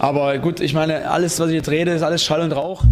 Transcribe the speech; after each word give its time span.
Aber 0.00 0.38
gut, 0.38 0.60
ich 0.60 0.72
meine, 0.72 1.10
alles, 1.10 1.38
was 1.40 1.48
ich 1.50 1.56
jetzt 1.56 1.68
rede, 1.68 1.90
ist 1.90 2.00
alles 2.00 2.24
Schall 2.24 2.40
und 2.40 2.52
Rauch. 2.52 2.82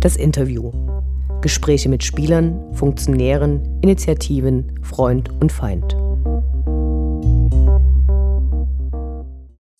Das 0.00 0.16
Interview. 0.16 0.72
Gespräche 1.42 1.90
mit 1.90 2.02
Spielern, 2.02 2.58
Funktionären, 2.72 3.80
Initiativen, 3.82 4.80
Freund 4.82 5.28
und 5.42 5.52
Feind. 5.52 5.94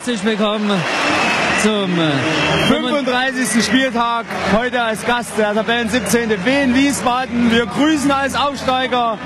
Herzlich 0.02 0.24
willkommen 0.26 0.70
zum 1.62 1.98
35. 3.32 3.58
Äh, 3.58 3.62
Spieltag. 3.62 4.26
Heute 4.54 4.82
als 4.82 5.04
Gast 5.06 5.32
der 5.38 5.54
Tabellen 5.54 5.88
17. 5.88 6.30
Wien 6.44 6.74
Wiesbaden. 6.74 7.50
Wir 7.50 7.66
grüßen 7.66 8.10
als 8.10 8.34
Aufsteiger. 8.34 9.18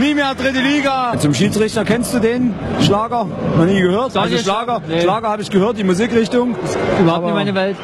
Nie 0.00 0.14
mehr 0.14 0.34
dritte 0.34 0.60
Liga. 0.60 1.14
Zum 1.18 1.34
Schiedsrichter 1.34 1.84
kennst 1.84 2.14
du 2.14 2.18
den 2.18 2.54
Schlager? 2.80 3.26
Noch 3.56 3.64
nie 3.64 3.80
gehört? 3.80 4.16
Also 4.16 4.38
Schlager, 4.38 4.80
nee. 4.88 5.02
Schlager 5.02 5.28
habe 5.28 5.42
ich 5.42 5.50
gehört, 5.50 5.78
die 5.78 5.84
Musikrichtung. 5.84 6.56
Überhaupt 6.98 7.24
nicht 7.24 7.34
meine 7.34 7.54
Welt. 7.54 7.76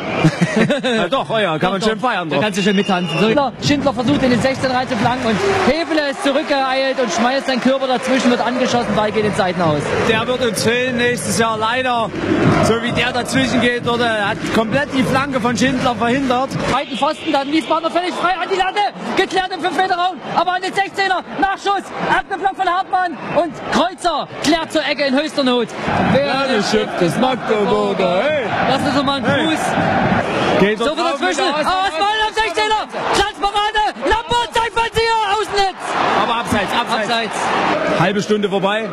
ja, 0.82 1.08
doch, 1.08 1.28
oh 1.30 1.38
ja, 1.38 1.58
kann 1.58 1.72
man 1.72 1.82
schön 1.82 2.00
feiern. 2.00 2.30
Da 2.30 2.38
kannst 2.38 2.58
du 2.58 2.62
schön 2.62 2.76
mittanzen. 2.76 3.18
So, 3.20 3.52
Schindler 3.66 3.92
versucht 3.92 4.22
in 4.22 4.30
den 4.30 4.40
16 4.40 4.70
reinzuflanken 4.70 5.26
und 5.26 5.36
Hefele 5.66 6.10
ist 6.10 6.22
zurückgeeilt 6.24 6.96
und 7.00 7.12
schmeißt 7.12 7.46
seinen 7.46 7.60
Körper 7.60 7.86
dazwischen, 7.86 8.30
wird 8.30 8.40
angeschossen, 8.40 8.94
Ball 8.96 9.12
geht 9.12 9.24
in 9.24 9.34
Seiten 9.34 9.60
aus. 9.60 9.82
Der 10.08 10.26
wird 10.26 10.44
uns 10.44 10.62
fehlen 10.62 10.96
nächstes 10.96 11.38
Jahr 11.38 11.58
leider. 11.58 12.10
So 12.64 12.82
wie 12.82 12.92
der 12.92 13.12
dazwischen 13.12 13.60
geht, 13.60 13.86
wurde, 13.86 14.06
hat 14.06 14.38
komplett 14.54 14.88
die 14.96 15.02
Flanke 15.02 15.40
von 15.40 15.56
Schindler 15.56 15.65
verhindert. 15.74 16.50
Zweiten 16.70 16.96
Pfosten, 16.96 17.32
dann 17.32 17.50
Wiesbadener 17.50 17.90
völlig 17.90 18.14
frei 18.14 18.34
an 18.40 18.48
die 18.50 18.56
Latte, 18.56 18.80
geklärt 19.16 19.50
im 19.52 19.60
5-Meter-Raum, 19.60 20.16
aber 20.34 20.52
an 20.54 20.62
den 20.62 20.72
16er, 20.72 21.22
Nachschuss, 21.40 21.84
Abgeflankt 22.16 22.56
von 22.56 22.68
Hartmann 22.68 23.16
und 23.36 23.52
Kreuzer 23.72 24.28
klärt 24.42 24.72
zur 24.72 24.84
Ecke 24.84 25.04
in 25.04 25.14
höchster 25.14 25.44
Not. 25.44 25.68
Wer 26.12 26.62
schippt 26.62 27.00
das 27.00 27.18
Magdeburger, 27.18 28.22
hey! 28.22 28.44
Das 28.68 28.86
ist 28.86 28.94
nochmal 28.96 29.18
ein 29.18 29.24
Fuß. 29.24 29.60
Hey. 30.58 30.68
Geht 30.68 30.78
so 30.78 30.86
von 30.86 30.96
dazwischen, 30.96 31.42
aber 31.42 31.58
was 31.58 31.64
Ball 31.64 32.18
am 32.26 32.34
16er, 32.34 32.86
Glanzparade, 33.14 33.84
Lampert, 34.08 34.54
Zeitfallzieher, 34.54 35.18
Außennetz. 35.38 35.76
Aber 36.22 36.34
abseits, 36.36 36.72
abseits. 36.72 37.10
Abseits. 37.10 38.00
Halbe 38.00 38.22
Stunde 38.22 38.48
vorbei. 38.48 38.88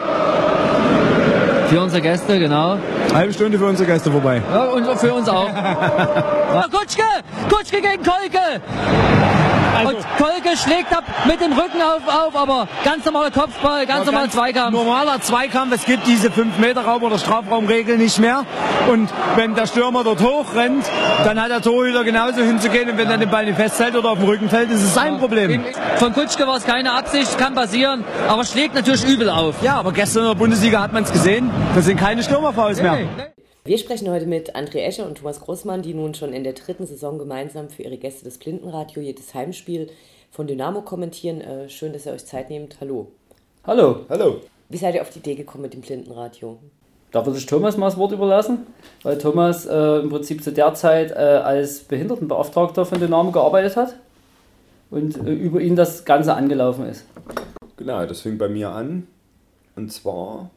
Für 1.69 1.81
unsere 1.81 2.01
Gäste, 2.01 2.37
genau. 2.39 2.77
Halbe 3.13 3.33
Stunde 3.33 3.57
für 3.59 3.65
unsere 3.65 3.87
Gäste 3.91 4.11
vorbei. 4.11 4.41
Ja, 4.51 4.65
und 4.65 4.99
für 4.99 5.13
uns 5.13 5.29
auch. 5.29 5.47
Kutschke! 6.71 7.03
Kutschke 7.49 7.81
gegen 7.81 8.03
Kolke! 8.03 8.61
Also, 9.75 9.89
und 9.89 9.97
Kolke 10.17 10.57
schlägt 10.57 10.95
ab 10.95 11.03
mit 11.25 11.41
dem 11.41 11.53
Rücken 11.53 11.81
auf, 11.81 12.07
auf 12.07 12.35
aber 12.35 12.67
ganz 12.83 13.05
normaler 13.05 13.31
Kopfball, 13.31 13.85
ganz 13.85 14.05
normaler 14.05 14.29
Zweikampf. 14.29 14.71
Normaler 14.71 15.21
Zweikampf, 15.21 15.73
es 15.73 15.85
gibt 15.85 16.07
diese 16.07 16.29
5-Meter-Raum- 16.29 17.03
oder 17.03 17.17
Strafraumregel 17.17 17.97
nicht 17.97 18.19
mehr. 18.19 18.45
Und 18.91 19.09
wenn 19.35 19.55
der 19.55 19.67
Stürmer 19.67 20.03
dort 20.03 20.21
hochrennt, 20.21 20.85
dann 21.23 21.41
hat 21.41 21.49
der 21.49 21.61
Torhüter 21.61 22.03
genauso 22.03 22.41
hinzugehen 22.41 22.89
und 22.89 22.97
wenn 22.97 23.09
er 23.09 23.17
den 23.17 23.29
Ball 23.29 23.45
nicht 23.45 23.55
festhält 23.57 23.95
oder 23.95 24.11
auf 24.11 24.19
dem 24.19 24.27
Rücken 24.27 24.49
fällt, 24.49 24.69
ist 24.71 24.83
es 24.83 24.93
sein 24.93 25.17
Problem. 25.19 25.63
Von 25.97 26.13
Kutschke 26.13 26.45
war 26.47 26.57
es 26.57 26.65
keine 26.65 26.91
Absicht, 26.93 27.37
kann 27.37 27.55
passieren, 27.55 28.03
aber 28.27 28.43
schlägt 28.45 28.75
natürlich 28.75 29.05
übel 29.05 29.29
auf. 29.29 29.55
Ja, 29.61 29.77
aber 29.77 29.91
gestern 29.91 30.23
in 30.23 30.29
der 30.29 30.35
Bundesliga 30.35 30.81
hat 30.81 30.93
man 30.93 31.03
es 31.03 31.11
gesehen, 31.11 31.49
das 31.75 31.85
sind 31.85 31.99
keine 31.99 32.23
Stürmerfouls 32.23 32.81
mehr. 32.81 32.95
Nee, 32.95 33.07
nee. 33.17 33.42
Wir 33.65 33.77
sprechen 33.77 34.09
heute 34.09 34.25
mit 34.25 34.57
André 34.57 34.79
Escher 34.79 35.05
und 35.05 35.19
Thomas 35.19 35.39
Großmann, 35.39 35.83
die 35.83 35.93
nun 35.93 36.13
schon 36.13 36.33
in 36.33 36.43
der 36.43 36.51
dritten 36.51 36.85
Saison 36.85 37.17
gemeinsam 37.17 37.69
für 37.69 37.83
ihre 37.83 37.95
Gäste 37.95 38.25
des 38.25 38.37
Blindenradio 38.37 39.01
jedes 39.01 39.33
Heimspiel 39.33 39.87
von 40.31 40.47
Dynamo 40.47 40.81
kommentieren. 40.81 41.39
Äh, 41.39 41.69
schön, 41.69 41.93
dass 41.93 42.05
ihr 42.05 42.11
euch 42.11 42.25
Zeit 42.25 42.49
nehmt. 42.49 42.75
Hallo. 42.81 43.07
Hallo. 43.63 44.01
Hallo. 44.09 44.41
Wie 44.67 44.75
seid 44.75 44.95
ihr 44.95 45.01
auf 45.01 45.11
die 45.11 45.19
Idee 45.19 45.35
gekommen 45.35 45.61
mit 45.61 45.73
dem 45.73 45.79
Blindenradio? 45.79 46.57
Da 47.13 47.25
würde 47.25 47.39
ich 47.39 47.45
Thomas 47.45 47.77
mal 47.77 47.85
das 47.85 47.97
Wort 47.97 48.11
überlassen, 48.11 48.67
weil 49.01 49.17
Thomas 49.17 49.65
äh, 49.65 49.99
im 49.99 50.09
Prinzip 50.09 50.43
zu 50.43 50.51
der 50.51 50.73
Zeit 50.73 51.11
äh, 51.11 51.13
als 51.13 51.79
Behindertenbeauftragter 51.85 52.85
von 52.85 52.99
Dynamo 52.99 53.31
gearbeitet 53.31 53.77
hat 53.77 53.95
und 54.91 55.25
äh, 55.25 55.31
über 55.31 55.61
ihn 55.61 55.77
das 55.77 56.03
Ganze 56.03 56.33
angelaufen 56.33 56.85
ist. 56.85 57.05
Genau, 57.77 58.05
das 58.05 58.19
fing 58.19 58.37
bei 58.37 58.49
mir 58.49 58.71
an. 58.71 59.07
Und 59.77 59.89
zwar 59.89 60.51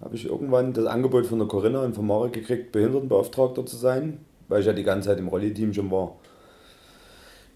habe 0.00 0.14
ich 0.14 0.26
irgendwann 0.26 0.72
das 0.72 0.86
Angebot 0.86 1.26
von 1.26 1.38
der 1.38 1.48
Corinna 1.48 1.82
und 1.82 1.94
von 1.94 2.06
Marek 2.06 2.32
gekriegt, 2.32 2.72
Behindertenbeauftragter 2.72 3.66
zu 3.66 3.76
sein, 3.76 4.18
weil 4.48 4.60
ich 4.60 4.66
ja 4.66 4.72
die 4.72 4.84
ganze 4.84 5.08
Zeit 5.08 5.18
im 5.18 5.28
Rolli-Team 5.28 5.74
schon 5.74 5.90
war. 5.90 6.16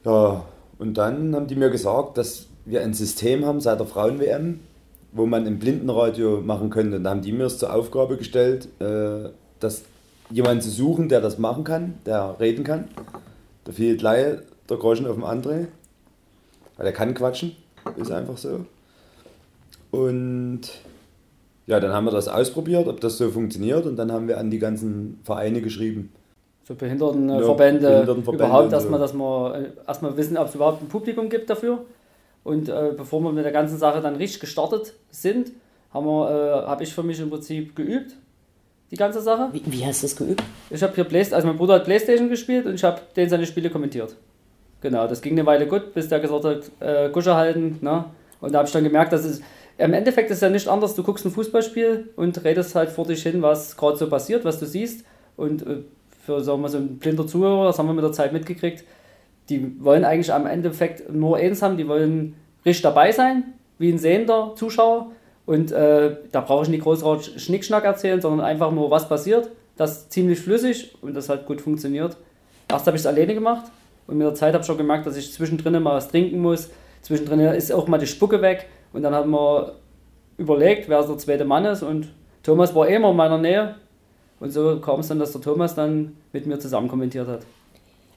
Ja, 0.05 0.45
und 0.79 0.99
dann 0.99 1.35
haben 1.35 1.47
die 1.47 1.55
mir 1.55 1.71
gesagt, 1.71 2.19
dass 2.19 2.47
wir 2.65 2.83
ein 2.83 2.95
System 2.95 3.45
haben 3.45 3.61
seit 3.61 3.79
der 3.79 3.87
Frauen-WM, 3.87 4.61
wo 5.13 5.27
man 5.27 5.47
ein 5.47 5.59
Blindenradio 5.59 6.41
machen 6.41 6.71
könnte. 6.71 6.97
Und 6.97 7.05
da 7.05 7.11
haben 7.11 7.23
die 7.23 7.33
mir 7.33 7.45
es 7.45 7.59
zur 7.59 7.73
Aufgabe 7.73 8.17
gestellt, 8.17 8.69
äh, 8.81 9.31
dass 9.61 9.83
jemanden 10.31 10.63
zu 10.63 10.71
suchen, 10.71 11.09
der 11.09 11.21
das 11.21 11.39
machen 11.39 11.65
kann, 11.65 11.95
der 12.07 12.37
reden 12.41 12.65
kann. 12.65 12.89
Da 13.65 13.73
fiel 13.73 13.97
gleich 13.97 14.39
der 14.69 14.77
Groschen 14.77 15.07
auf 15.07 15.15
dem 15.15 15.25
André, 15.25 15.67
weil 16.77 16.87
er 16.87 16.93
kann 16.93 17.15
quatschen, 17.15 17.55
ist 17.97 18.11
einfach 18.11 18.39
so. 18.39 18.65
Und 19.91 20.63
ja, 21.67 21.81
dann 21.81 21.93
haben 21.93 22.05
wir 22.05 22.11
das 22.11 22.29
ausprobiert, 22.29 22.89
ob 22.89 23.01
das 23.01 23.19
so 23.19 23.31
funktioniert 23.31 23.87
und 23.87 23.97
dann 23.97 24.11
haben 24.11 24.29
wir 24.29 24.39
an 24.39 24.51
die 24.51 24.59
ganzen 24.59 25.21
Vereine 25.25 25.61
geschrieben. 25.63 26.13
So 26.65 26.75
Behindertenverbände, 26.75 27.83
ja, 27.83 27.91
Behindertenverbände 27.91 28.45
überhaupt, 28.45 28.73
dass 28.73 28.89
wir, 28.89 28.99
dass 28.99 29.15
wir 29.15 29.55
äh, 29.55 29.87
erstmal 29.87 30.17
wissen, 30.17 30.37
ob 30.37 30.49
es 30.49 30.55
überhaupt 30.55 30.83
ein 30.83 30.89
Publikum 30.89 31.29
gibt 31.29 31.51
dafür. 31.51 31.85
Und 32.45 32.69
äh, 32.69 32.93
bevor 32.97 33.21
wir 33.21 33.33
mit 33.33 33.45
der 33.45 33.53
ganzen 33.53 33.79
Sache 33.79 34.01
dann 34.01 34.17
richtig 34.17 34.41
gestartet 34.41 34.95
sind, 35.11 35.53
haben 35.93 36.07
wir, 36.07 36.31
äh, 36.31 36.67
habe 36.69 36.83
ich 36.83 36.93
für 36.93 37.03
mich 37.03 37.21
im 37.21 37.31
Prinzip 37.31 37.77
geübt, 37.77 38.15
die 38.91 38.97
ganze 38.97 39.21
Sache. 39.21 39.49
Wie, 39.53 39.63
wie 39.67 39.85
hast 39.85 40.03
du 40.03 40.07
das 40.07 40.17
geübt? 40.17 40.43
Ich 40.71 40.83
habe 40.83 40.95
hier 40.95 41.05
Playstation, 41.05 41.37
also 41.37 41.49
mein 41.49 41.57
Bruder 41.57 41.75
hat 41.75 41.85
Playstation 41.85 42.29
gespielt 42.29 42.67
und 42.67 42.75
ich 42.75 42.85
habe 42.85 43.01
den 43.17 43.29
seine 43.29 43.47
Spiele 43.47 43.71
kommentiert. 43.71 44.17
Genau, 44.81 45.07
das 45.07 45.23
ging 45.23 45.33
eine 45.33 45.47
Weile 45.47 45.67
gut, 45.67 45.95
bis 45.95 46.09
der 46.09 46.19
gesagt 46.19 46.45
hat, 46.45 46.71
äh, 46.81 47.09
Kusche 47.11 47.35
halten, 47.35 47.79
ne? 47.81 48.05
Und 48.41 48.53
da 48.53 48.59
habe 48.59 48.67
ich 48.67 48.73
dann 48.73 48.83
gemerkt, 48.83 49.13
dass 49.13 49.25
es 49.25 49.41
im 49.79 49.93
Endeffekt 49.95 50.31
ist 50.31 50.39
es 50.39 50.43
ja 50.43 50.51
nicht 50.51 50.69
anders, 50.69 50.95
du 50.95 51.03
guckst 51.03 51.25
ein 51.25 51.31
Fußballspiel 51.31 52.11
und 52.17 52.45
redest 52.45 52.75
halt 52.75 52.91
vor 52.91 53.07
dich 53.07 53.23
hin, 53.23 53.43
was 53.43 53.77
gerade 53.77 53.97
so 53.97 54.09
passiert, 54.09 54.45
was 54.45 54.59
du 54.59 54.67
siehst. 54.67 55.05
Und 55.37 55.67
äh, 55.67 55.79
für 56.25 56.41
sagen 56.41 56.63
wir, 56.63 56.69
so 56.69 56.79
ein 56.79 56.99
blinder 56.99 57.27
Zuhörer, 57.27 57.67
das 57.67 57.79
haben 57.79 57.87
wir 57.87 57.95
mit 57.95 58.05
der 58.05 58.13
Zeit 58.13 58.33
mitgekriegt, 58.33 58.85
die 59.49 59.83
wollen 59.83 60.05
eigentlich 60.05 60.33
am 60.33 60.47
Endeffekt 60.47 61.13
nur 61.13 61.37
eins 61.37 61.63
haben, 61.63 61.77
die 61.77 61.89
wollen 61.89 62.37
richtig 62.65 62.83
dabei 62.83 63.13
sein, 63.13 63.55
wie 63.79 63.91
ein 63.91 63.99
sehender 63.99 64.53
Zuschauer. 64.57 65.13
Und 65.47 65.73
äh, 65.73 66.17
da 66.31 66.41
brauche 66.41 66.63
ich 66.63 66.69
nicht 66.69 66.85
groß 66.85 67.03
Schnickschnack 67.37 67.85
erzählen, 67.85 68.21
sondern 68.21 68.47
einfach 68.47 68.71
nur, 68.71 68.91
was 68.91 69.09
passiert. 69.09 69.51
Das 69.77 70.09
ziemlich 70.09 70.39
flüssig 70.39 70.95
und 71.03 71.15
das 71.15 71.29
hat 71.29 71.47
gut 71.47 71.61
funktioniert. 71.61 72.17
Erst 72.71 72.87
habe 72.87 72.97
ich 72.97 73.03
es 73.03 73.07
alleine 73.07 73.35
gemacht 73.35 73.65
und 74.07 74.19
mit 74.19 74.27
der 74.27 74.35
Zeit 74.35 74.55
habe 74.55 74.63
ich 74.63 74.67
schon 74.67 74.79
gemerkt, 74.79 75.07
dass 75.07 75.17
ich 75.17 75.33
zwischendrin 75.33 75.83
mal 75.83 75.95
was 75.95 76.09
trinken 76.09 76.41
muss. 76.41 76.71
Zwischendrin 77.01 77.41
ist 77.41 77.73
auch 77.73 77.89
mal 77.89 77.99
die 77.99 78.07
Spucke 78.07 78.41
weg. 78.41 78.69
Und 78.93 79.03
dann 79.03 79.15
haben 79.15 79.31
wir 79.31 79.75
überlegt, 80.37 80.89
wer 80.89 81.03
der 81.03 81.19
zweite 81.19 81.45
Mann 81.45 81.65
ist. 81.65 81.83
Und 81.83 82.09
Thomas 82.43 82.75
war 82.75 82.89
eh 82.89 82.97
immer 82.97 83.11
in 83.11 83.17
meiner 83.17 83.39
Nähe. 83.39 83.77
Und 84.41 84.51
so 84.51 84.81
kam 84.81 85.01
es 85.01 85.09
dann, 85.09 85.19
dass 85.19 85.33
der 85.33 85.41
Thomas 85.41 85.75
dann 85.75 86.17
mit 86.33 86.47
mir 86.47 86.59
zusammen 86.59 86.89
kommentiert 86.89 87.29
hat. 87.29 87.47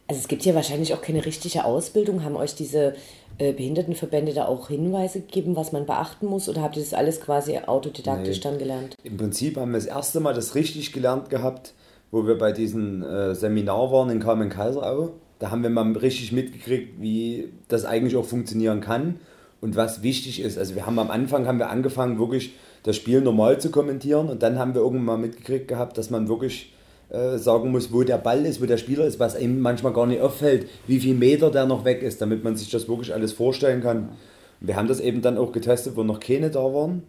Also 0.08 0.22
es 0.22 0.28
gibt 0.28 0.46
ja 0.46 0.54
wahrscheinlich 0.54 0.94
auch 0.94 1.02
keine 1.02 1.26
richtige 1.26 1.66
Ausbildung. 1.66 2.24
Haben 2.24 2.36
euch 2.36 2.56
diese 2.56 2.94
äh, 3.38 3.54
Behindertenverbände 3.54 4.34
da 4.34 4.46
auch 4.46 4.68
Hinweise 4.68 5.22
gegeben, 5.22 5.56
was 5.56 5.72
man 5.72 5.86
beachten 5.86 6.28
muss? 6.28 6.48
Oder 6.50 6.62
habt 6.62 6.78
ihr 6.78 6.84
das 6.84 6.94
alles 6.94 7.22
quasi 7.22 7.58
autodidaktisch 7.58 8.38
nee. 8.38 8.44
dann 8.44 8.60
gelernt? 8.60 8.96
Im 9.04 9.18
Prinzip 9.18 9.58
haben 9.58 9.72
wir 9.72 9.80
das 9.80 9.88
erste 9.88 10.20
Mal 10.20 10.34
das 10.34 10.56
richtig 10.56 10.94
gelernt 10.94 11.30
gehabt, 11.30 11.74
wo 12.12 12.28
wir 12.28 12.38
bei 12.38 12.52
diesem 12.52 13.04
äh, 13.04 13.34
Seminar 13.34 13.92
waren 13.92 14.10
in 14.10 14.20
Kamen-Kaiserau. 14.20 15.12
Da 15.40 15.52
haben 15.52 15.64
wir 15.64 15.70
mal 15.70 15.92
richtig 15.94 16.32
mitgekriegt, 16.32 17.02
wie 17.02 17.52
das 17.68 17.86
eigentlich 17.86 18.16
auch 18.16 18.26
funktionieren 18.26 18.82
kann 18.82 19.20
und 19.62 19.76
was 19.76 20.04
wichtig 20.04 20.42
ist. 20.42 20.58
Also 20.58 20.76
wir 20.76 20.86
haben 20.86 21.00
am 21.00 21.12
Anfang 21.12 21.48
haben 21.48 21.60
wir 21.60 21.70
angefangen, 21.70 22.20
wirklich 22.20 22.54
das 22.84 22.96
Spiel 22.96 23.22
normal 23.22 23.60
zu 23.60 23.72
kommentieren 23.72 24.30
und 24.30 24.44
dann 24.44 24.60
haben 24.60 24.74
wir 24.74 24.82
irgendwann 24.82 25.06
mal 25.06 25.18
mitgekriegt 25.18 25.68
gehabt, 25.68 25.98
dass 25.98 26.10
man 26.10 26.28
wirklich 26.28 26.74
äh, 27.10 27.38
sagen 27.38 27.72
muss, 27.72 27.92
wo 27.92 28.04
der 28.04 28.18
Ball 28.18 28.46
ist, 28.46 28.62
wo 28.62 28.66
der 28.66 28.78
Spieler 28.78 29.06
ist, 29.06 29.20
was 29.20 29.40
ihm 29.40 29.60
manchmal 29.60 29.94
gar 29.94 30.06
nicht 30.06 30.22
auffällt, 30.22 30.68
wie 30.88 31.00
viel 31.00 31.16
Meter 31.16 31.52
der 31.52 31.66
noch 31.66 31.86
weg 31.86 32.02
ist, 32.02 32.22
damit 32.22 32.44
man 32.44 32.56
sich 32.56 32.70
das 32.70 32.88
wirklich 32.88 33.14
alles 33.14 33.34
vorstellen 33.34 33.82
kann. 33.82 34.10
Und 34.60 34.68
wir 34.68 34.76
haben 34.76 34.88
das 34.88 35.00
eben 35.00 35.22
dann 35.22 35.38
auch 35.38 35.52
getestet, 35.52 35.96
wo 35.96 36.04
noch 36.04 36.20
keine 36.20 36.50
da 36.50 36.60
waren, 36.60 37.04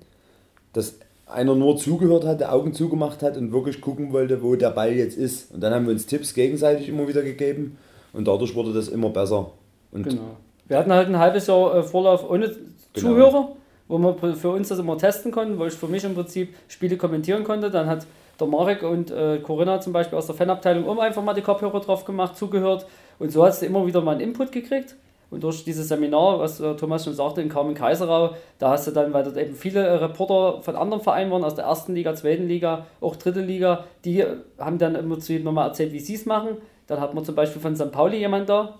dass 0.73 0.95
einer 1.27 1.55
nur 1.55 1.77
zugehört 1.77 2.25
hat, 2.25 2.41
der 2.41 2.53
Augen 2.53 2.73
zugemacht 2.73 3.23
hat 3.23 3.37
und 3.37 3.53
wirklich 3.53 3.81
gucken 3.81 4.13
wollte, 4.13 4.43
wo 4.43 4.55
der 4.55 4.71
Ball 4.71 4.93
jetzt 4.93 5.17
ist. 5.17 5.53
Und 5.53 5.61
dann 5.61 5.75
haben 5.75 5.87
wir 5.87 5.93
uns 5.93 6.07
Tipps 6.07 6.35
gegenseitig 6.35 6.89
immer 6.89 7.09
wieder 7.09 7.23
gegeben 7.23 7.79
und 8.13 8.29
dadurch 8.29 8.55
wurde 8.55 8.73
das 8.73 8.89
immer 8.89 9.11
besser. 9.11 9.51
Und 9.93 10.05
genau. 10.05 10.37
Wir 10.69 10.79
hatten 10.79 10.93
halt 10.93 11.09
ein 11.09 11.19
halbes 11.19 11.47
Jahr 11.47 11.77
äh, 11.77 11.83
Vorlauf 11.83 12.29
ohne 12.29 12.49
genau. 12.49 12.59
Zuhörer, 12.95 13.49
wo 13.89 13.99
wir 13.99 14.35
für 14.35 14.51
uns 14.51 14.69
das 14.69 14.79
immer 14.79 14.99
testen 14.99 15.33
konnten, 15.33 15.59
wo 15.59 15.67
ich 15.67 15.75
für 15.75 15.87
mich 15.87 16.05
im 16.05 16.15
Prinzip 16.15 16.55
Spiele 16.69 16.97
kommentieren 16.97 17.45
konnte. 17.45 17.71
Dann 17.71 17.87
hat 17.87 18.07
der 18.39 18.47
Marek 18.47 18.83
und 18.83 19.11
äh, 19.11 19.39
Corinna 19.39 19.81
zum 19.81 19.93
Beispiel 19.93 20.19
aus 20.19 20.27
der 20.27 20.35
Fanabteilung 20.35 20.85
um 20.85 20.99
einfach 20.99 21.23
mal 21.23 21.35
die 21.35 21.43
Kopfhörer 21.43 21.81
drauf 21.81 22.05
gemacht, 22.05 22.37
zugehört. 22.37 22.87
Und 23.19 23.33
so 23.33 23.45
hast 23.45 23.63
du 23.63 23.67
immer 23.67 23.87
wieder 23.87 24.01
mal 24.01 24.13
einen 24.13 24.21
Input 24.21 24.53
gekriegt. 24.53 24.97
Und 25.29 25.43
durch 25.43 25.65
dieses 25.65 25.89
Seminar, 25.89 26.39
was 26.39 26.59
Thomas 26.79 27.05
schon 27.05 27.15
sagte, 27.15 27.43
in 27.43 27.49
Carmen 27.49 27.75
Kaiserau, 27.75 28.31
da 28.59 28.71
hast 28.71 28.87
du 28.87 28.93
dann, 28.93 29.13
weil 29.13 29.25
dort 29.25 29.37
eben 29.37 29.57
viele 29.57 30.01
Reporter 30.01 30.63
von 30.63 30.77
anderen 30.77 31.03
Vereinen 31.03 31.33
waren, 31.33 31.43
aus 31.43 31.57
der 31.57 31.65
ersten 31.65 31.95
Liga, 31.95 32.15
zweiten 32.15 32.47
Liga, 32.47 32.87
auch 33.01 33.17
dritte 33.17 33.41
Liga, 33.41 33.85
die 34.05 34.25
haben 34.59 34.79
dann 34.79 34.95
immer 34.95 35.19
zu 35.19 35.33
jedem 35.33 35.47
nochmal 35.47 35.67
erzählt, 35.67 35.93
wie 35.93 35.99
sie 35.99 36.15
es 36.15 36.27
machen. 36.27 36.59
Dann 36.87 37.01
hat 37.01 37.15
man 37.15 37.25
zum 37.25 37.35
Beispiel 37.35 37.61
von 37.61 37.75
St. 37.75 37.91
Pauli 37.91 38.19
jemand 38.19 38.49
da, 38.49 38.79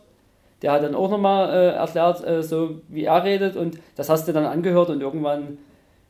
der 0.63 0.73
hat 0.73 0.83
dann 0.83 0.95
auch 0.95 1.11
nochmal 1.11 1.51
äh, 1.51 1.77
erklärt, 1.77 2.27
äh, 2.27 2.43
so 2.43 2.81
wie 2.89 3.05
er 3.05 3.25
redet 3.25 3.57
und 3.57 3.79
das 3.95 4.09
hast 4.09 4.27
du 4.27 4.33
dann 4.33 4.47
angehört 4.47 4.91
und 4.91 5.01
irgendwann 5.01 5.59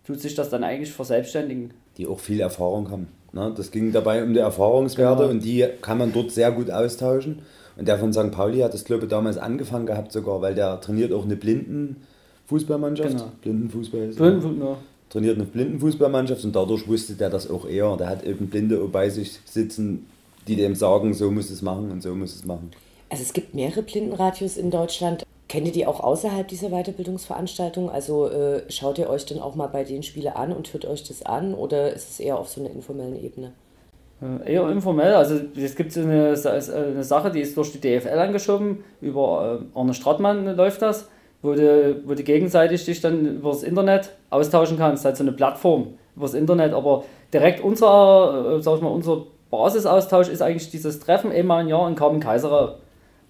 tut 0.07 0.21
sich 0.21 0.35
das 0.35 0.51
dann 0.51 0.63
eigentlich 0.63 0.93
verselbstständigen. 0.93 1.73
Die 1.99 2.07
auch 2.07 2.21
viel 2.21 2.41
Erfahrung 2.41 2.91
haben. 2.91 3.09
Ne? 3.33 3.53
Das 3.57 3.71
ging 3.71 3.93
dabei 3.93 4.23
um 4.23 4.33
die 4.33 4.41
Erfahrungswerte 4.41 5.23
genau. 5.23 5.33
und 5.33 5.45
die 5.45 5.67
kann 5.83 5.99
man 5.99 6.13
dort 6.13 6.31
sehr 6.31 6.53
gut 6.53 6.71
austauschen. 6.71 7.41
Und 7.77 7.87
der 7.87 7.99
von 7.99 8.13
St. 8.13 8.31
Pauli 8.31 8.61
hat 8.61 8.73
das, 8.73 8.85
glaube 8.85 9.05
ich, 9.05 9.11
damals 9.11 9.37
angefangen 9.37 9.85
gehabt 9.85 10.11
sogar, 10.11 10.41
weil 10.41 10.55
der 10.55 10.81
trainiert 10.81 11.13
auch 11.13 11.25
eine 11.25 11.37
Blindenfußballmannschaft. 11.37 13.11
Genau. 13.11 13.33
Blindenfußball 13.43 14.01
ist 14.01 14.17
Blinden, 14.17 14.61
ja. 14.61 14.79
Trainiert 15.11 15.37
eine 15.37 15.45
Blindenfußballmannschaft 15.45 16.45
und 16.45 16.57
dadurch 16.57 16.89
wusste 16.89 17.15
der 17.15 17.29
das 17.29 17.51
auch 17.51 17.69
eher. 17.69 17.97
Der 17.97 18.09
hat 18.09 18.25
eben 18.25 18.49
Blinde 18.49 18.79
bei 18.91 19.11
sich 19.11 19.39
sitzen, 19.45 20.07
die 20.49 20.57
dem 20.57 20.75
sagen, 20.75 21.13
so 21.13 21.31
muss 21.31 21.51
es 21.51 21.61
machen 21.61 21.91
und 21.91 22.03
so 22.03 22.15
muss 22.15 22.35
es 22.35 22.45
machen. 22.47 22.71
Also 23.09 23.23
es 23.23 23.33
gibt 23.33 23.55
mehrere 23.55 23.83
Blindenradios 23.83 24.57
in 24.57 24.71
Deutschland. 24.71 25.25
Kennt 25.49 25.67
ihr 25.67 25.73
die 25.73 25.87
auch 25.87 26.01
außerhalb 26.01 26.49
dieser 26.49 26.71
Weiterbildungsveranstaltung? 26.71 27.89
Also 27.89 28.29
äh, 28.29 28.63
schaut 28.69 28.99
ihr 28.99 29.09
euch 29.09 29.27
dann 29.27 29.39
auch 29.39 29.55
mal 29.55 29.69
bei 29.69 29.85
den 29.85 30.03
Spiele 30.03 30.35
an 30.35 30.53
und 30.53 30.73
hört 30.73 30.87
euch 30.87 31.05
das 31.05 31.25
an 31.25 31.55
oder 31.55 31.93
ist 31.93 32.11
es 32.11 32.21
eher 32.21 32.39
auf 32.39 32.49
so 32.49 32.61
einer 32.61 32.71
informellen 32.71 33.23
Ebene? 33.23 33.53
Äh, 34.21 34.55
eher 34.55 34.69
informell. 34.69 35.15
Also 35.15 35.39
es 35.57 35.77
gibt 35.77 35.97
eine, 35.97 36.35
eine 36.35 37.05
Sache, 37.05 37.31
die 37.31 37.41
ist 37.41 37.57
durch 37.57 37.71
die 37.71 37.81
DFL 37.81 38.19
angeschoben. 38.19 38.83
Über 39.01 39.61
äh, 39.75 39.79
Arne 39.79 39.95
Strattmann 39.95 40.57
läuft 40.57 40.83
das, 40.83 41.09
wo 41.43 41.53
du, 41.55 42.03
wo 42.05 42.15
du 42.15 42.25
gegenseitig 42.25 42.85
dich 42.85 43.01
dann 43.01 43.37
über 43.37 43.51
das 43.51 43.63
Internet 43.63 44.11
austauschen 44.31 44.79
kannst. 44.79 45.05
Halt 45.05 45.17
so 45.17 45.23
eine 45.23 45.33
Plattform 45.33 45.95
über 46.17 46.27
das 46.27 46.35
Internet. 46.35 46.73
Aber 46.73 47.05
direkt 47.33 47.63
unser, 47.63 48.57
äh, 48.57 48.63
sag 48.63 48.77
ich 48.77 48.83
mal, 48.83 48.89
unser 48.89 49.27
Basisaustausch 49.51 50.29
ist 50.29 50.43
eigentlich 50.43 50.71
dieses 50.71 50.99
Treffen 50.99 51.31
einmal 51.31 51.63
im 51.63 51.69
Jahr 51.69 51.89
in 51.89 51.95
Karben-Kaiserau 51.95 52.75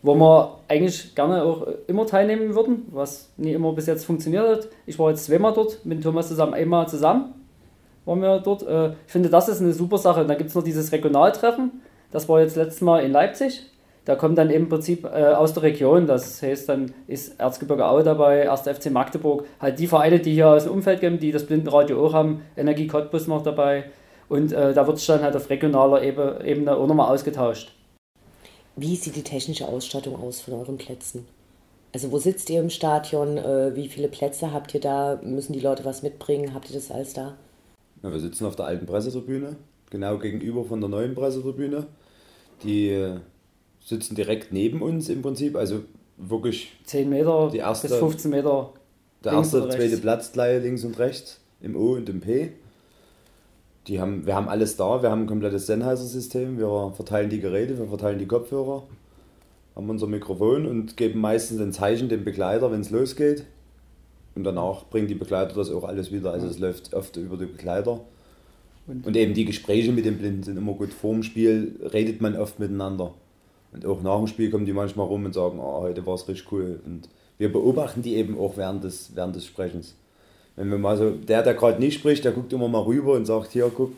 wo 0.06 0.14
wir 0.14 0.58
eigentlich 0.68 1.14
gerne 1.14 1.42
auch 1.42 1.66
immer 1.86 2.06
teilnehmen 2.06 2.54
würden, 2.54 2.86
was 2.92 3.30
nie 3.36 3.52
immer 3.52 3.72
bis 3.72 3.86
jetzt 3.86 4.04
funktioniert 4.04 4.48
hat. 4.48 4.68
Ich 4.86 4.98
war 4.98 5.10
jetzt 5.10 5.24
zweimal 5.24 5.52
dort 5.52 5.84
mit 5.84 6.02
Thomas 6.02 6.28
zusammen, 6.28 6.54
einmal 6.54 6.88
zusammen 6.88 7.34
waren 8.06 8.22
wir 8.22 8.38
dort. 8.38 8.62
Äh, 8.62 8.90
ich 9.06 9.12
finde, 9.12 9.28
das 9.28 9.48
ist 9.48 9.60
eine 9.60 9.72
super 9.72 9.98
Sache. 9.98 10.22
Und 10.22 10.28
dann 10.28 10.38
gibt 10.38 10.48
es 10.48 10.56
noch 10.56 10.62
dieses 10.62 10.90
Regionaltreffen, 10.92 11.82
das 12.12 12.28
war 12.28 12.40
jetzt 12.40 12.56
letztes 12.56 12.80
Mal 12.80 13.00
in 13.00 13.12
Leipzig. 13.12 13.66
Da 14.04 14.14
kommt 14.14 14.38
dann 14.38 14.50
im 14.50 14.68
Prinzip 14.68 15.04
äh, 15.04 15.08
aus 15.08 15.52
der 15.52 15.64
Region, 15.64 16.06
das 16.06 16.40
heißt, 16.40 16.68
dann 16.68 16.92
ist 17.08 17.40
Erzgebirge 17.40 17.84
Aue 17.84 18.04
dabei, 18.04 18.48
1. 18.48 18.60
FC 18.60 18.92
Magdeburg, 18.92 19.44
halt 19.60 19.80
die 19.80 19.88
Vereine, 19.88 20.20
die 20.20 20.32
hier 20.32 20.48
aus 20.48 20.62
dem 20.62 20.74
Umfeld 20.74 21.00
geben, 21.00 21.18
die 21.18 21.32
das 21.32 21.44
Blindenradio 21.44 22.06
auch 22.06 22.12
haben, 22.12 22.42
Energie 22.56 22.86
Cottbus 22.86 23.26
noch 23.26 23.42
dabei. 23.42 23.86
Und 24.28 24.52
äh, 24.52 24.72
da 24.72 24.86
wird 24.86 24.98
es 24.98 25.06
dann 25.06 25.22
halt 25.22 25.34
auf 25.34 25.50
regionaler 25.50 26.02
Ebene 26.02 26.76
auch 26.76 26.86
nochmal 26.86 27.12
ausgetauscht. 27.12 27.75
Wie 28.76 28.94
sieht 28.94 29.16
die 29.16 29.22
technische 29.22 29.66
Ausstattung 29.66 30.16
aus 30.16 30.40
von 30.40 30.54
euren 30.54 30.76
Plätzen? 30.76 31.26
Also 31.92 32.12
wo 32.12 32.18
sitzt 32.18 32.50
ihr 32.50 32.60
im 32.60 32.68
Stadion? 32.68 33.38
Äh, 33.38 33.74
wie 33.74 33.88
viele 33.88 34.08
Plätze 34.08 34.52
habt 34.52 34.74
ihr 34.74 34.80
da? 34.80 35.18
Müssen 35.22 35.54
die 35.54 35.60
Leute 35.60 35.84
was 35.86 36.02
mitbringen? 36.02 36.52
Habt 36.52 36.68
ihr 36.68 36.76
das 36.76 36.90
alles 36.90 37.14
da? 37.14 37.36
Ja, 38.02 38.12
wir 38.12 38.20
sitzen 38.20 38.44
auf 38.44 38.54
der 38.54 38.66
alten 38.66 38.84
Pressetribüne, 38.84 39.56
genau 39.88 40.18
gegenüber 40.18 40.64
von 40.64 40.80
der 40.80 40.90
neuen 40.90 41.14
Pressetribüne. 41.14 41.86
Die 42.62 42.90
äh, 42.90 43.16
sitzen 43.82 44.14
direkt 44.14 44.52
neben 44.52 44.82
uns 44.82 45.08
im 45.08 45.22
Prinzip, 45.22 45.56
also 45.56 45.80
wirklich 46.18 46.72
10 46.84 47.08
Meter 47.08 47.48
die 47.50 47.58
erste, 47.58 47.88
bis 47.88 47.96
15 47.96 48.30
Meter. 48.30 48.74
Der 49.24 49.32
erste, 49.32 49.66
zweite 49.68 49.96
Platz 49.96 50.32
gleich 50.32 50.62
links 50.62 50.84
und 50.84 50.98
rechts, 50.98 51.40
im 51.62 51.76
O 51.76 51.92
und 51.94 52.08
im 52.10 52.20
P. 52.20 52.52
Die 53.86 54.00
haben, 54.00 54.26
wir 54.26 54.34
haben 54.34 54.48
alles 54.48 54.76
da, 54.76 55.02
wir 55.02 55.10
haben 55.10 55.22
ein 55.22 55.26
komplettes 55.26 55.66
Sennheiser-System, 55.66 56.58
wir 56.58 56.92
verteilen 56.94 57.30
die 57.30 57.40
Geräte, 57.40 57.78
wir 57.78 57.86
verteilen 57.86 58.18
die 58.18 58.26
Kopfhörer, 58.26 58.82
haben 59.76 59.90
unser 59.90 60.08
Mikrofon 60.08 60.66
und 60.66 60.96
geben 60.96 61.20
meistens 61.20 61.60
ein 61.60 61.72
Zeichen 61.72 62.08
dem 62.08 62.24
Begleiter, 62.24 62.72
wenn 62.72 62.80
es 62.80 62.90
losgeht. 62.90 63.44
Und 64.34 64.44
danach 64.44 64.84
bringen 64.84 65.06
die 65.06 65.14
Begleiter 65.14 65.54
das 65.54 65.70
auch 65.70 65.84
alles 65.84 66.12
wieder. 66.12 66.32
Also 66.32 66.46
es 66.46 66.58
läuft 66.58 66.94
oft 66.94 67.16
über 67.16 67.36
die 67.36 67.46
Begleiter. 67.46 68.00
Und, 68.86 69.06
und 69.06 69.16
eben 69.16 69.34
die 69.34 69.44
Gespräche 69.44 69.92
mit 69.92 70.04
den 70.04 70.18
Blinden 70.18 70.42
sind 70.42 70.58
immer 70.58 70.74
gut. 70.74 70.92
Vor 70.92 71.14
dem 71.14 71.22
Spiel 71.22 71.80
redet 71.92 72.20
man 72.20 72.36
oft 72.36 72.58
miteinander. 72.58 73.14
Und 73.72 73.86
auch 73.86 74.02
nach 74.02 74.18
dem 74.18 74.26
Spiel 74.26 74.50
kommen 74.50 74.66
die 74.66 74.72
manchmal 74.72 75.06
rum 75.06 75.24
und 75.24 75.32
sagen, 75.32 75.58
oh, 75.58 75.80
heute 75.80 76.04
war 76.06 76.14
es 76.14 76.28
richtig 76.28 76.52
cool. 76.52 76.80
Und 76.84 77.08
wir 77.38 77.50
beobachten 77.50 78.02
die 78.02 78.14
eben 78.16 78.38
auch 78.38 78.56
während 78.56 78.84
des, 78.84 79.14
während 79.14 79.36
des 79.36 79.46
Sprechens. 79.46 79.94
Wenn 80.56 80.70
wir 80.70 80.78
mal 80.78 80.96
so, 80.96 81.10
der, 81.10 81.42
der 81.42 81.54
gerade 81.54 81.78
nicht 81.78 81.94
spricht, 81.94 82.24
der 82.24 82.32
guckt 82.32 82.52
immer 82.52 82.68
mal 82.68 82.82
rüber 82.82 83.12
und 83.12 83.26
sagt, 83.26 83.52
hier, 83.52 83.70
guck. 83.74 83.92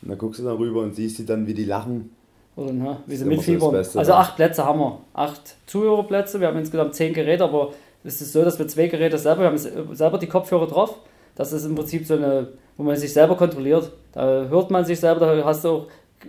Und 0.00 0.10
dann 0.10 0.18
guckst 0.18 0.40
du 0.40 0.44
dann 0.44 0.56
rüber 0.56 0.82
und 0.82 0.94
siehst 0.94 1.16
sie 1.16 1.26
dann, 1.26 1.46
wie 1.46 1.54
die 1.54 1.64
lachen. 1.64 2.10
Oder 2.54 2.72
ne, 2.72 2.96
wie 3.06 3.16
sie 3.16 3.24
mitfiebern. 3.24 3.74
also 3.74 4.12
acht 4.12 4.36
Plätze 4.36 4.64
haben 4.64 4.78
wir. 4.78 5.00
Acht 5.12 5.56
Zuhörerplätze. 5.66 6.40
Wir 6.40 6.48
haben 6.48 6.58
insgesamt 6.58 6.94
zehn 6.94 7.12
Geräte, 7.12 7.44
aber 7.44 7.72
es 8.04 8.20
ist 8.20 8.32
so, 8.32 8.44
dass 8.44 8.58
wir 8.58 8.66
zwei 8.68 8.86
Geräte 8.86 9.18
selber, 9.18 9.42
wir 9.42 9.46
haben 9.48 9.94
selber 9.94 10.18
die 10.18 10.26
Kopfhörer 10.26 10.66
drauf. 10.66 10.96
Das 11.34 11.52
ist 11.52 11.64
im 11.64 11.74
Prinzip 11.74 12.06
so 12.06 12.14
eine, 12.14 12.48
wo 12.76 12.82
man 12.82 12.96
sich 12.96 13.12
selber 13.12 13.36
kontrolliert. 13.36 13.92
Da 14.12 14.46
hört 14.48 14.70
man 14.70 14.84
sich 14.84 14.98
selber, 14.98 15.20
da 15.20 15.44
hast 15.44 15.64
du 15.64 15.68
auch, 15.68 15.86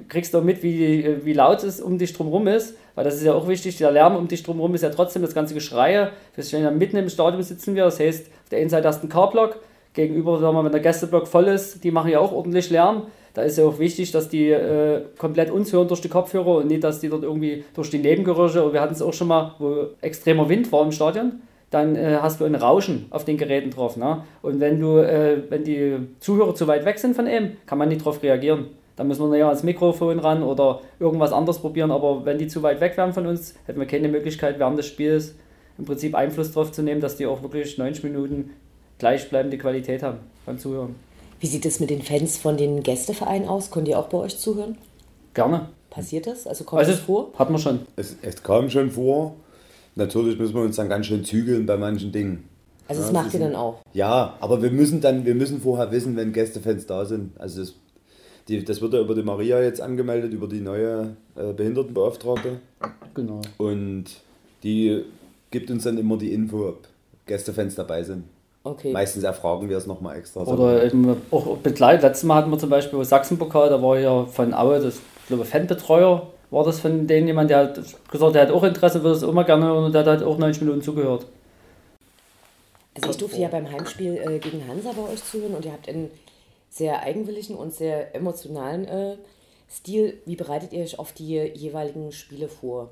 kriegst 0.07 0.33
du 0.33 0.41
mit, 0.41 0.63
wie, 0.63 1.25
wie 1.25 1.33
laut 1.33 1.63
es 1.63 1.81
um 1.81 1.97
dich 1.97 2.13
drumherum 2.13 2.47
ist. 2.47 2.75
Weil 2.95 3.06
das 3.06 3.15
ist 3.15 3.24
ja 3.24 3.33
auch 3.33 3.47
wichtig, 3.47 3.77
der 3.77 3.91
Lärm 3.91 4.15
um 4.15 4.27
dich 4.27 4.44
drumherum 4.44 4.75
ist 4.75 4.81
ja 4.81 4.89
trotzdem 4.89 5.21
das 5.21 5.33
ganze 5.33 5.53
Geschreie. 5.53 6.12
Wir 6.36 6.59
ja 6.59 6.71
mitten 6.71 6.97
im 6.97 7.09
Stadion 7.09 7.41
sitzen 7.41 7.75
wir, 7.75 7.86
das 7.86 8.00
heißt, 8.00 8.27
auf 8.27 8.50
der 8.50 8.59
einen 8.59 8.69
Seite 8.69 8.88
hast 8.88 9.00
du 9.00 9.03
einen 9.03 9.12
K-Block, 9.12 9.59
gegenüber, 9.94 10.39
sagen 10.39 10.56
wir, 10.56 10.63
wenn 10.63 10.71
der 10.71 10.81
Gästeblock 10.81 11.27
voll 11.27 11.47
ist, 11.47 11.83
die 11.83 11.91
machen 11.91 12.12
ja 12.12 12.19
auch 12.19 12.31
ordentlich 12.31 12.69
Lärm. 12.69 13.03
Da 13.33 13.44
ist 13.44 13.57
ja 13.57 13.65
auch 13.65 13.80
wichtig, 13.80 14.12
dass 14.12 14.30
die 14.30 14.50
äh, 14.50 15.01
komplett 15.18 15.51
uns 15.51 15.71
hören 15.71 15.88
durch 15.88 16.01
die 16.01 16.09
Kopfhörer 16.09 16.57
und 16.57 16.68
nicht, 16.68 16.83
dass 16.83 17.00
die 17.00 17.09
dort 17.09 17.24
irgendwie 17.24 17.63
durch 17.74 17.89
die 17.89 18.00
Nebengeräusche, 18.00 18.63
und 18.63 18.74
wir 18.74 18.81
hatten 18.81 18.94
es 18.94 19.01
auch 19.01 19.13
schon 19.13 19.27
mal, 19.27 19.56
wo 19.59 19.88
extremer 20.01 20.50
Wind 20.50 20.71
war 20.71 20.83
im 20.83 20.91
Stadion, 20.91 21.41
dann 21.69 21.95
äh, 21.95 22.18
hast 22.21 22.41
du 22.41 22.45
ein 22.45 22.56
Rauschen 22.56 23.06
auf 23.12 23.25
den 23.25 23.38
Geräten 23.38 23.69
drauf. 23.69 23.97
Ne? 23.97 24.24
Und 24.41 24.59
wenn 24.59 24.80
du, 24.80 24.97
äh, 24.97 25.44
wenn 25.50 25.63
die 25.63 25.97
Zuhörer 26.19 26.56
zu 26.56 26.68
weit 26.68 26.86
weg 26.86 26.97
sind 26.97 27.15
von 27.15 27.27
ihm, 27.27 27.57
kann 27.68 27.77
man 27.77 27.89
nicht 27.89 28.01
darauf 28.01 28.24
reagieren. 28.24 28.68
Dann 29.00 29.07
müssen 29.07 29.31
wir 29.31 29.38
ja 29.38 29.48
ans 29.48 29.63
Mikrofon 29.63 30.19
ran 30.19 30.44
oder 30.44 30.81
irgendwas 31.00 31.31
anderes 31.31 31.60
probieren. 31.60 31.90
Aber 31.90 32.25
wenn 32.25 32.38
die 32.38 32.50
zu 32.50 32.63
weit 32.63 32.81
weg 32.81 32.98
wären 32.98 33.13
von 33.13 33.28
uns, 33.28 33.56
hätten 33.66 33.80
wir 33.80 33.88
keine 33.88 34.10
Möglichkeit, 34.10 34.60
während 34.60 34.78
des 34.78 34.88
Spiels 34.88 35.36
im 35.78 35.86
Prinzip 35.86 36.16
Einfluss 36.16 36.51
darauf 36.51 36.74
zu 36.74 36.84
nehmen, 36.84 37.00
dass 37.00 37.16
die 37.16 37.25
auch 37.25 37.42
wirklich 37.42 37.78
90 37.78 38.04
Minuten 38.04 38.50
gleichbleibende 38.98 39.57
Qualität 39.57 40.04
haben 40.04 40.18
beim 40.46 40.60
Zuhören. 40.60 40.96
Wie 41.40 41.48
sieht 41.48 41.66
es 41.66 41.80
mit 41.80 41.90
den 41.90 42.01
Fans 42.01 42.38
von 42.38 42.57
den 42.57 42.84
Gästevereinen 42.84 43.48
aus? 43.48 43.72
Können 43.72 43.86
die 43.86 43.96
auch 43.96 44.10
bei 44.10 44.18
euch 44.18 44.38
zuhören? 44.38 44.77
Gerne. 45.34 45.70
Passiert 45.89 46.27
das? 46.27 46.46
Also 46.46 46.65
kommt 46.65 46.82
also, 46.82 46.91
das 46.91 47.00
vor? 47.00 47.32
Hat 47.39 47.50
man 47.50 47.62
schon. 47.62 47.79
Es, 47.96 48.18
es 48.22 48.44
kam 48.44 48.70
schon 48.70 48.91
vor. 48.91 49.38
Natürlich 49.96 50.38
müssen 50.38 50.56
wir 50.56 50.63
uns 50.63 50.75
dann 50.75 50.89
ganz 50.89 51.06
schön 51.06 51.24
zügeln 51.24 51.65
bei 51.65 51.77
manchen 51.77 52.12
Dingen. 52.12 52.50
Also 52.89 53.01
das 53.03 53.13
ja, 53.13 53.22
macht 53.22 53.34
ihr 53.34 53.39
dann 53.39 53.56
auch? 53.56 53.77
Ja, 53.94 54.36
aber 54.41 54.62
wir 54.62 54.72
müssen 54.72 55.00
dann, 55.00 55.25
wir 55.25 55.36
müssen 55.36 55.62
vorher 55.62 55.89
wissen, 55.89 56.18
wenn 56.18 56.34
Gästefans 56.34 56.86
da 56.86 57.06
sind. 57.06 57.39
Also 57.39 57.62
das, 57.62 57.75
die, 58.50 58.63
das 58.65 58.82
wird 58.82 58.94
ja 58.94 59.00
über 59.00 59.15
die 59.15 59.24
Maria 59.24 59.62
jetzt 59.62 59.79
angemeldet, 59.79 60.34
über 60.34 60.48
die 60.48 60.60
neue 60.60 61.15
äh, 61.36 61.53
Behindertenbeauftragte. 61.53 62.60
Genau. 63.13 63.41
Und 63.58 64.06
die 64.63 65.03
gibt 65.51 65.70
uns 65.72 65.84
dann 65.84 65.98
immer 65.98 66.18
die 66.18 66.34
Info, 66.34 66.68
ob 66.68 66.88
Gästefans 67.25 67.75
dabei 67.75 68.03
sind. 68.03 68.24
Okay. 68.63 68.91
Meistens 68.91 69.24
erfragen 69.24 69.70
wir 69.70 69.77
es 69.77 69.88
nochmal 69.88 70.18
extra. 70.18 70.41
Oder 70.41 70.84
eben 70.84 71.15
auch 71.32 71.58
begleitet. 71.58 72.03
Letztes 72.03 72.24
Mal 72.24 72.36
hatten 72.36 72.51
wir 72.51 72.60
zum 72.60 72.70
Beispiel 72.70 73.03
Sachsenpokal, 73.06 73.70
da 73.70 73.82
war 73.82 73.98
ja 73.98 74.25
von 74.25 74.53
Aue, 74.53 74.79
das 74.79 74.96
ich 74.96 75.27
glaube 75.27 75.46
Fanbetreuer, 75.46 76.27
war 76.50 76.63
das 76.65 76.79
von 76.79 77.08
denen 77.08 77.27
jemand, 77.27 77.51
der 77.51 77.60
hat 77.60 77.79
gesagt, 78.12 78.36
der 78.36 78.41
hat 78.41 78.51
auch 78.51 78.63
Interesse, 78.63 79.03
würde 79.03 79.15
es 79.15 79.24
immer 79.24 79.44
gerne 79.44 79.74
und 79.74 79.94
der 79.94 80.03
hat 80.03 80.24
auch 80.24 80.38
90 80.38 80.63
Minuten 80.63 80.82
zugehört. 80.82 81.27
Also 82.96 83.12
ich 83.12 83.18
durfte 83.18 83.39
ja 83.39 83.48
beim 83.48 83.72
Heimspiel 83.72 84.15
äh, 84.15 84.39
gegen 84.39 84.68
Hansa 84.68 84.91
bei 84.91 85.13
euch 85.13 85.24
zuhören 85.24 85.53
und 85.53 85.63
ihr 85.63 85.72
habt 85.72 85.88
einen 85.88 86.10
sehr 86.70 87.02
eigenwilligen 87.04 87.56
und 87.56 87.74
sehr 87.74 88.16
emotionalen 88.16 88.86
äh, 88.86 89.18
Stil. 89.70 90.22
Wie 90.26 90.36
bereitet 90.36 90.74
ihr 90.74 90.84
euch 90.84 90.98
auf 90.98 91.14
die 91.14 91.38
jeweiligen 91.38 92.12
Spiele 92.12 92.48
vor? 92.48 92.90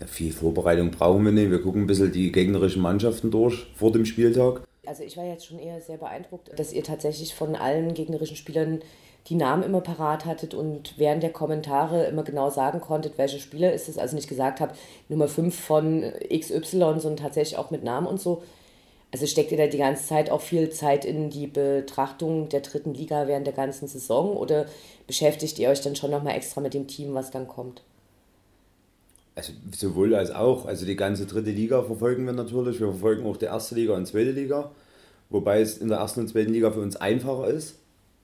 Ja, 0.00 0.06
viel 0.06 0.32
Vorbereitung 0.32 0.90
brauchen 0.90 1.24
wir 1.24 1.32
nicht. 1.32 1.50
Wir 1.50 1.62
gucken 1.62 1.82
ein 1.82 1.86
bisschen 1.86 2.12
die 2.12 2.30
gegnerischen 2.30 2.82
Mannschaften 2.82 3.30
durch 3.30 3.66
vor 3.74 3.92
dem 3.92 4.04
Spieltag. 4.04 4.62
Also 4.84 5.02
ich 5.02 5.16
war 5.16 5.24
jetzt 5.24 5.46
schon 5.46 5.58
eher 5.58 5.80
sehr 5.80 5.96
beeindruckt, 5.96 6.50
dass 6.56 6.72
ihr 6.72 6.84
tatsächlich 6.84 7.34
von 7.34 7.56
allen 7.56 7.94
gegnerischen 7.94 8.36
Spielern 8.36 8.80
die 9.28 9.34
Namen 9.34 9.64
immer 9.64 9.80
parat 9.80 10.24
hattet 10.24 10.54
und 10.54 10.94
während 10.98 11.22
der 11.22 11.32
Kommentare 11.32 12.04
immer 12.04 12.22
genau 12.22 12.50
sagen 12.50 12.80
konntet, 12.80 13.18
welcher 13.18 13.38
Spieler 13.38 13.72
ist 13.72 13.88
es. 13.88 13.98
Also 13.98 14.14
nicht 14.14 14.28
gesagt 14.28 14.60
habt, 14.60 14.78
Nummer 15.08 15.26
5 15.26 15.58
von 15.58 16.12
XY, 16.32 17.00
sondern 17.00 17.16
tatsächlich 17.16 17.58
auch 17.58 17.70
mit 17.70 17.82
Namen 17.82 18.06
und 18.06 18.20
so. 18.20 18.42
Also 19.12 19.26
steckt 19.26 19.52
ihr 19.52 19.58
da 19.58 19.66
die 19.66 19.78
ganze 19.78 20.06
Zeit 20.06 20.30
auch 20.30 20.40
viel 20.40 20.70
Zeit 20.70 21.04
in 21.04 21.30
die 21.30 21.46
Betrachtung 21.46 22.48
der 22.48 22.60
dritten 22.60 22.92
Liga 22.92 23.28
während 23.28 23.46
der 23.46 23.54
ganzen 23.54 23.88
Saison 23.88 24.36
oder 24.36 24.66
beschäftigt 25.06 25.58
ihr 25.58 25.70
euch 25.70 25.80
dann 25.80 25.96
schon 25.96 26.10
nochmal 26.10 26.36
extra 26.36 26.60
mit 26.60 26.74
dem 26.74 26.86
Team, 26.86 27.14
was 27.14 27.30
dann 27.30 27.48
kommt? 27.48 27.82
Also 29.36 29.52
sowohl 29.74 30.14
als 30.14 30.30
auch. 30.30 30.66
Also 30.66 30.86
die 30.86 30.96
ganze 30.96 31.26
dritte 31.26 31.50
Liga 31.50 31.82
verfolgen 31.82 32.26
wir 32.26 32.32
natürlich. 32.32 32.80
Wir 32.80 32.88
verfolgen 32.88 33.26
auch 33.26 33.36
die 33.36 33.44
erste 33.44 33.74
Liga 33.74 33.94
und 33.94 34.06
zweite 34.06 34.32
Liga. 34.32 34.70
Wobei 35.28 35.60
es 35.60 35.78
in 35.78 35.88
der 35.88 35.98
ersten 35.98 36.20
und 36.20 36.28
zweiten 36.28 36.52
Liga 36.52 36.70
für 36.70 36.80
uns 36.80 36.96
einfacher 36.96 37.48
ist, 37.48 37.76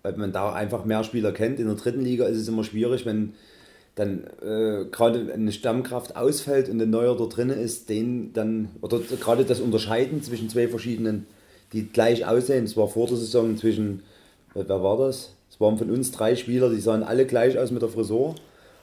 weil 0.03 0.17
man 0.17 0.33
da 0.33 0.53
einfach 0.53 0.85
mehr 0.85 1.05
Spieler 1.05 1.33
kennt. 1.33 1.61
In 1.61 1.67
der 1.67 1.77
dritten 1.77 2.01
Liga 2.01 2.27
ist 2.27 2.39
es 2.39 2.49
immer 2.49 2.65
schwierig, 2.65 3.05
wenn 3.07 3.35
dann 3.95 4.25
äh, 4.41 4.87
gerade 4.91 5.33
eine 5.33 5.53
Stammkraft 5.53 6.17
ausfällt 6.17 6.69
und 6.69 6.81
ein 6.81 6.91
neuer 6.91 7.17
da 7.17 7.27
drin 7.27 7.51
ist, 7.51 7.91
den 7.91 8.33
dann, 8.33 8.71
oder 8.81 8.99
gerade 8.99 9.45
das 9.45 9.61
Unterscheiden 9.61 10.23
zwischen 10.23 10.49
zwei 10.49 10.69
verschiedenen, 10.69 11.27
die 11.73 11.89
gleich 11.89 12.27
aussehen. 12.27 12.65
Es 12.65 12.77
war 12.77 12.89
vor 12.89 13.07
der 13.07 13.19
Saison 13.19 13.57
zwischen, 13.57 14.03
wer 14.55 14.83
war 14.83 14.97
das? 14.97 15.35
Es 15.51 15.61
waren 15.61 15.77
von 15.77 15.91
uns 15.91 16.11
drei 16.11 16.37
Spieler, 16.37 16.71
die 16.71 16.81
sahen 16.81 17.03
alle 17.03 17.27
gleich 17.27 17.59
aus 17.59 17.71
mit 17.71 17.83
der 17.83 17.91
Frisur. 17.91 18.35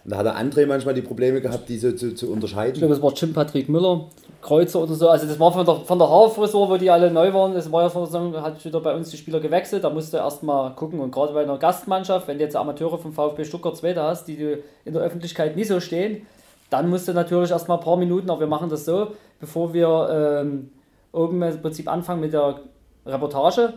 Da 0.09 0.17
hat 0.17 0.25
der 0.25 0.37
André 0.37 0.65
manchmal 0.65 0.95
die 0.95 1.03
Probleme 1.03 1.39
gehabt, 1.39 1.69
diese 1.69 1.95
zu, 1.95 2.15
zu 2.15 2.31
unterscheiden. 2.31 2.73
Ich 2.73 2.79
glaube, 2.79 2.95
es 2.95 3.01
war 3.01 3.13
Jim 3.13 3.31
Patrick 3.31 3.69
Müller, 3.69 4.05
Kreuzer 4.41 4.81
oder 4.81 4.95
so. 4.95 5.07
Also 5.07 5.27
das 5.27 5.39
war 5.39 5.51
von 5.51 5.65
der, 5.65 5.75
von 5.75 5.99
der 5.99 6.09
Haarfrisur, 6.09 6.67
wo 6.67 6.77
die 6.77 6.89
alle 6.89 7.11
neu 7.11 7.31
waren. 7.31 7.53
Das 7.53 7.71
war 7.71 7.83
ja 7.83 7.89
von 7.89 8.03
der 8.03 8.07
Saison, 8.07 8.41
hat 8.41 8.63
wieder 8.65 8.81
bei 8.81 8.95
uns 8.95 9.11
die 9.11 9.17
Spieler 9.17 9.39
gewechselt. 9.39 9.83
Da 9.83 9.91
musst 9.91 10.11
du 10.11 10.17
erstmal 10.17 10.73
gucken. 10.73 10.99
Und 10.99 11.11
gerade 11.11 11.33
bei 11.33 11.43
einer 11.43 11.59
Gastmannschaft, 11.59 12.27
wenn 12.27 12.39
du 12.39 12.43
jetzt 12.43 12.55
Amateure 12.55 12.97
vom 12.97 13.13
VfB 13.13 13.45
Stuttgart 13.45 13.77
2 13.77 13.93
hast, 13.95 14.27
die 14.27 14.37
du 14.37 14.57
in 14.83 14.93
der 14.93 15.03
Öffentlichkeit 15.03 15.55
nie 15.55 15.63
so 15.63 15.79
stehen, 15.79 16.25
dann 16.71 16.89
musst 16.89 17.07
du 17.07 17.13
natürlich 17.13 17.51
erstmal 17.51 17.77
ein 17.77 17.83
paar 17.83 17.97
Minuten, 17.97 18.31
aber 18.31 18.41
wir 18.41 18.47
machen 18.47 18.69
das 18.69 18.85
so, 18.85 19.09
bevor 19.39 19.73
wir 19.73 20.41
ähm, 20.41 20.71
oben 21.11 21.41
im 21.41 21.61
Prinzip 21.61 21.87
anfangen 21.87 22.21
mit 22.21 22.33
der 22.33 22.59
Reportage, 23.05 23.73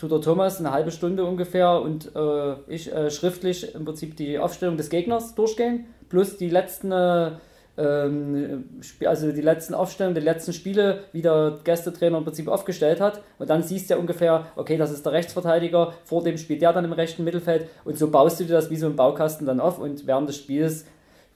tut 0.00 0.10
der 0.10 0.20
Thomas 0.20 0.58
eine 0.58 0.72
halbe 0.72 0.90
Stunde 0.90 1.24
ungefähr 1.24 1.80
und 1.82 2.14
äh, 2.16 2.54
ich 2.68 2.92
äh, 2.92 3.10
schriftlich 3.10 3.74
im 3.74 3.84
Prinzip 3.84 4.16
die 4.16 4.38
Aufstellung 4.38 4.76
des 4.76 4.88
Gegners 4.88 5.34
durchgehen, 5.34 5.86
plus 6.08 6.38
die 6.38 6.48
letzten, 6.48 6.90
äh, 6.90 7.32
also 7.76 9.32
die 9.32 9.40
letzten 9.42 9.74
Aufstellungen, 9.74 10.14
die 10.14 10.20
letzten 10.22 10.52
Spiele, 10.52 11.00
wie 11.12 11.22
der 11.22 11.58
Gästetrainer 11.64 12.18
im 12.18 12.24
Prinzip 12.24 12.48
aufgestellt 12.48 13.00
hat. 13.00 13.22
Und 13.38 13.48
dann 13.48 13.62
siehst 13.62 13.88
du 13.88 13.94
ja 13.94 14.00
ungefähr, 14.00 14.46
okay, 14.56 14.76
das 14.76 14.90
ist 14.90 15.04
der 15.04 15.12
Rechtsverteidiger, 15.12 15.94
vor 16.04 16.22
dem 16.22 16.36
spielt 16.36 16.62
der 16.62 16.72
dann 16.72 16.84
im 16.84 16.92
rechten 16.92 17.24
Mittelfeld 17.24 17.68
und 17.84 17.98
so 17.98 18.10
baust 18.10 18.40
du 18.40 18.44
dir 18.44 18.54
das 18.54 18.70
wie 18.70 18.76
so 18.76 18.86
ein 18.86 18.96
Baukasten 18.96 19.46
dann 19.46 19.60
auf 19.60 19.78
und 19.78 20.06
während 20.06 20.28
des 20.28 20.36
Spiels 20.36 20.86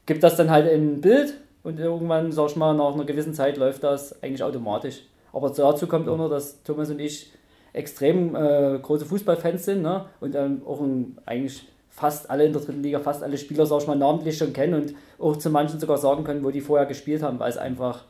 gibt 0.07 0.23
das 0.23 0.37
dann 0.37 0.51
halt 0.51 0.71
ein 0.71 1.01
Bild 1.01 1.35
und 1.63 1.79
irgendwann, 1.79 2.33
sag 2.33 2.51
ich 2.51 2.57
mal, 2.57 2.75
nach 2.75 2.95
einer 2.95 3.05
gewissen 3.05 3.35
Zeit 3.35 3.57
läuft 3.57 3.85
das 3.85 4.23
eigentlich 4.23 4.43
automatisch. 4.43 5.03
Aber 5.33 5.51
dazu 5.51 5.87
kommt 5.87 6.09
auch 6.09 6.17
noch, 6.17 6.31
dass 6.31 6.63
Thomas 6.63 6.91
und 6.91 7.01
ich 7.01 7.33
extrem 7.75 8.35
äh, 8.35 8.79
große 8.81 9.05
Fußballfans 9.05 9.65
sind 9.65 9.83
ne? 9.83 10.07
und 10.21 10.35
ähm, 10.35 10.63
auch 10.65 10.81
ein, 10.81 11.19
eigentlich 11.27 11.67
fast 11.91 12.31
alle 12.31 12.47
in 12.47 12.53
der 12.53 12.63
dritten 12.63 12.83
Liga, 12.83 13.01
fast 13.01 13.23
alle 13.23 13.37
Spieler, 13.37 13.67
sag 13.67 13.83
ich 13.83 13.87
mal, 13.87 13.97
namentlich 13.97 14.39
schon 14.39 14.53
kennen 14.53 14.75
und 14.75 14.95
auch 15.19 15.37
zu 15.37 15.51
manchen 15.51 15.79
sogar 15.79 15.99
sagen 15.99 16.25
können, 16.25 16.43
wo 16.43 16.51
die 16.51 16.61
vorher 16.61 16.87
gespielt 16.87 17.23
haben, 17.23 17.39
weil 17.39 17.51
es 17.51 17.59
einfach, 17.59 18.05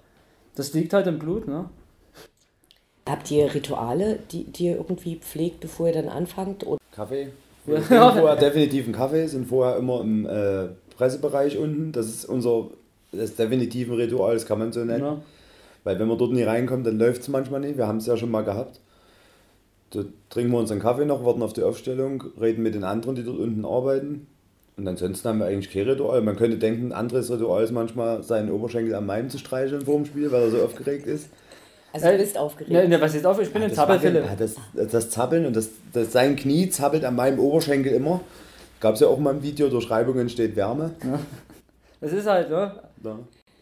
das 0.54 0.73
liegt 0.73 0.92
halt 0.92 1.06
im 1.06 1.18
Blut. 1.18 1.49
Ne? 1.49 1.68
Habt 3.09 3.30
ihr 3.30 3.52
Rituale, 3.52 4.21
die, 4.30 4.44
die 4.44 4.66
ihr 4.66 4.76
irgendwie 4.76 5.16
pflegt, 5.16 5.61
bevor 5.61 5.88
ihr 5.88 5.94
dann 5.94 6.09
anfangt? 6.09 6.66
Oder? 6.66 6.78
Kaffee. 6.92 7.28
Wir 7.66 7.80
ja. 7.90 8.12
vorher 8.12 8.37
definitiv 8.37 8.85
einen 8.85 8.94
Kaffee, 8.94 9.26
sind 9.26 9.47
vorher 9.47 9.78
immer 9.78 10.02
im 10.02 10.26
äh, 10.26 10.68
Pressebereich 10.97 11.56
unten. 11.56 11.92
Das 11.92 12.06
ist 12.06 12.26
unser 12.26 12.68
das 13.12 13.37
definitive 13.37 13.97
Ritual, 13.97 14.35
das 14.35 14.44
kann 14.44 14.59
man 14.59 14.73
so 14.73 14.85
nennen. 14.85 15.04
Ja. 15.04 15.23
Weil 15.85 15.99
wenn 15.99 16.09
man 16.09 16.18
dort 16.18 16.33
nicht 16.33 16.47
reinkommt, 16.47 16.87
dann 16.87 16.99
läuft 16.99 17.23
es 17.23 17.28
manchmal 17.28 17.61
nicht. 17.61 17.76
Wir 17.76 17.87
haben 17.87 17.99
es 17.99 18.06
ja 18.06 18.16
schon 18.16 18.30
mal 18.30 18.44
gehabt. 18.44 18.80
Da 19.94 20.04
trinken 20.28 20.52
wir 20.52 20.58
unseren 20.58 20.80
Kaffee 20.80 21.04
noch, 21.04 21.24
warten 21.24 21.42
auf 21.42 21.52
die 21.52 21.62
Aufstellung, 21.62 22.24
reden 22.40 22.62
mit 22.62 22.74
den 22.74 22.84
anderen, 22.84 23.14
die 23.14 23.22
dort 23.22 23.38
unten 23.38 23.64
arbeiten. 23.64 24.26
Und 24.76 24.88
ansonsten 24.88 25.28
haben 25.28 25.38
wir 25.38 25.46
eigentlich 25.46 25.72
kein 25.72 25.88
Ritual. 25.88 26.20
Man 26.22 26.36
könnte 26.36 26.58
denken, 26.58 26.88
ein 26.88 26.92
anderes 26.92 27.30
Ritual 27.30 27.62
ist 27.62 27.70
manchmal, 27.70 28.24
seinen 28.24 28.50
Oberschenkel 28.50 28.94
am 28.94 29.06
Maim 29.06 29.30
zu 29.30 29.38
streicheln 29.38 29.82
vor 29.82 29.96
dem 29.96 30.04
Spiel, 30.04 30.32
weil 30.32 30.42
er 30.42 30.50
so 30.50 30.62
aufgeregt 30.62 31.06
ist. 31.06 31.28
Also 31.92 32.08
du 32.08 32.18
bist 32.18 32.36
aufgeregt. 32.36 32.72
Ne, 32.72 32.88
ne, 32.88 33.00
was 33.00 33.14
ist 33.14 33.24
auf? 33.24 33.40
Ich 33.40 33.52
bin 33.52 33.62
ja, 33.62 33.68
ein 33.68 33.74
Zappelfille. 33.74 34.24
Ja, 34.24 34.34
das, 34.34 34.56
das 34.74 35.10
Zappeln 35.10 35.46
und 35.46 35.54
das, 35.54 35.70
das, 35.92 36.10
sein 36.10 36.34
Knie 36.34 36.68
zappelt 36.68 37.04
an 37.04 37.14
meinem 37.14 37.38
Oberschenkel 37.38 37.92
immer. 37.92 38.20
Gab 38.80 38.94
es 38.94 39.00
ja 39.00 39.06
auch 39.06 39.18
mal 39.18 39.32
ein 39.32 39.44
Video, 39.44 39.68
durch 39.68 39.88
Reibung 39.90 40.18
entsteht 40.18 40.56
Wärme. 40.56 40.90
Ja. 41.04 41.20
Das 42.00 42.12
ist 42.12 42.26
halt, 42.26 42.50
ne? 42.50 42.72
Ja. 43.04 43.18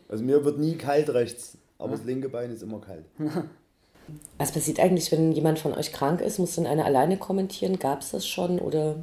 Also 0.08 0.24
mir 0.24 0.42
wird 0.46 0.58
nie 0.58 0.76
kalt 0.76 1.10
rechts, 1.10 1.58
aber 1.78 1.90
ja. 1.90 1.96
das 1.96 2.06
linke 2.06 2.30
Bein 2.30 2.50
ist 2.50 2.62
immer 2.62 2.80
kalt. 2.80 3.04
Was 4.38 4.52
passiert 4.52 4.80
eigentlich, 4.80 5.12
wenn 5.12 5.32
jemand 5.32 5.58
von 5.58 5.72
euch 5.74 5.92
krank 5.92 6.20
ist? 6.20 6.38
Muss 6.38 6.56
dann 6.56 6.66
einer 6.66 6.84
alleine 6.84 7.16
kommentieren? 7.16 7.78
Gab 7.78 8.00
es 8.00 8.10
das 8.10 8.26
schon? 8.26 8.58
Oder? 8.58 8.96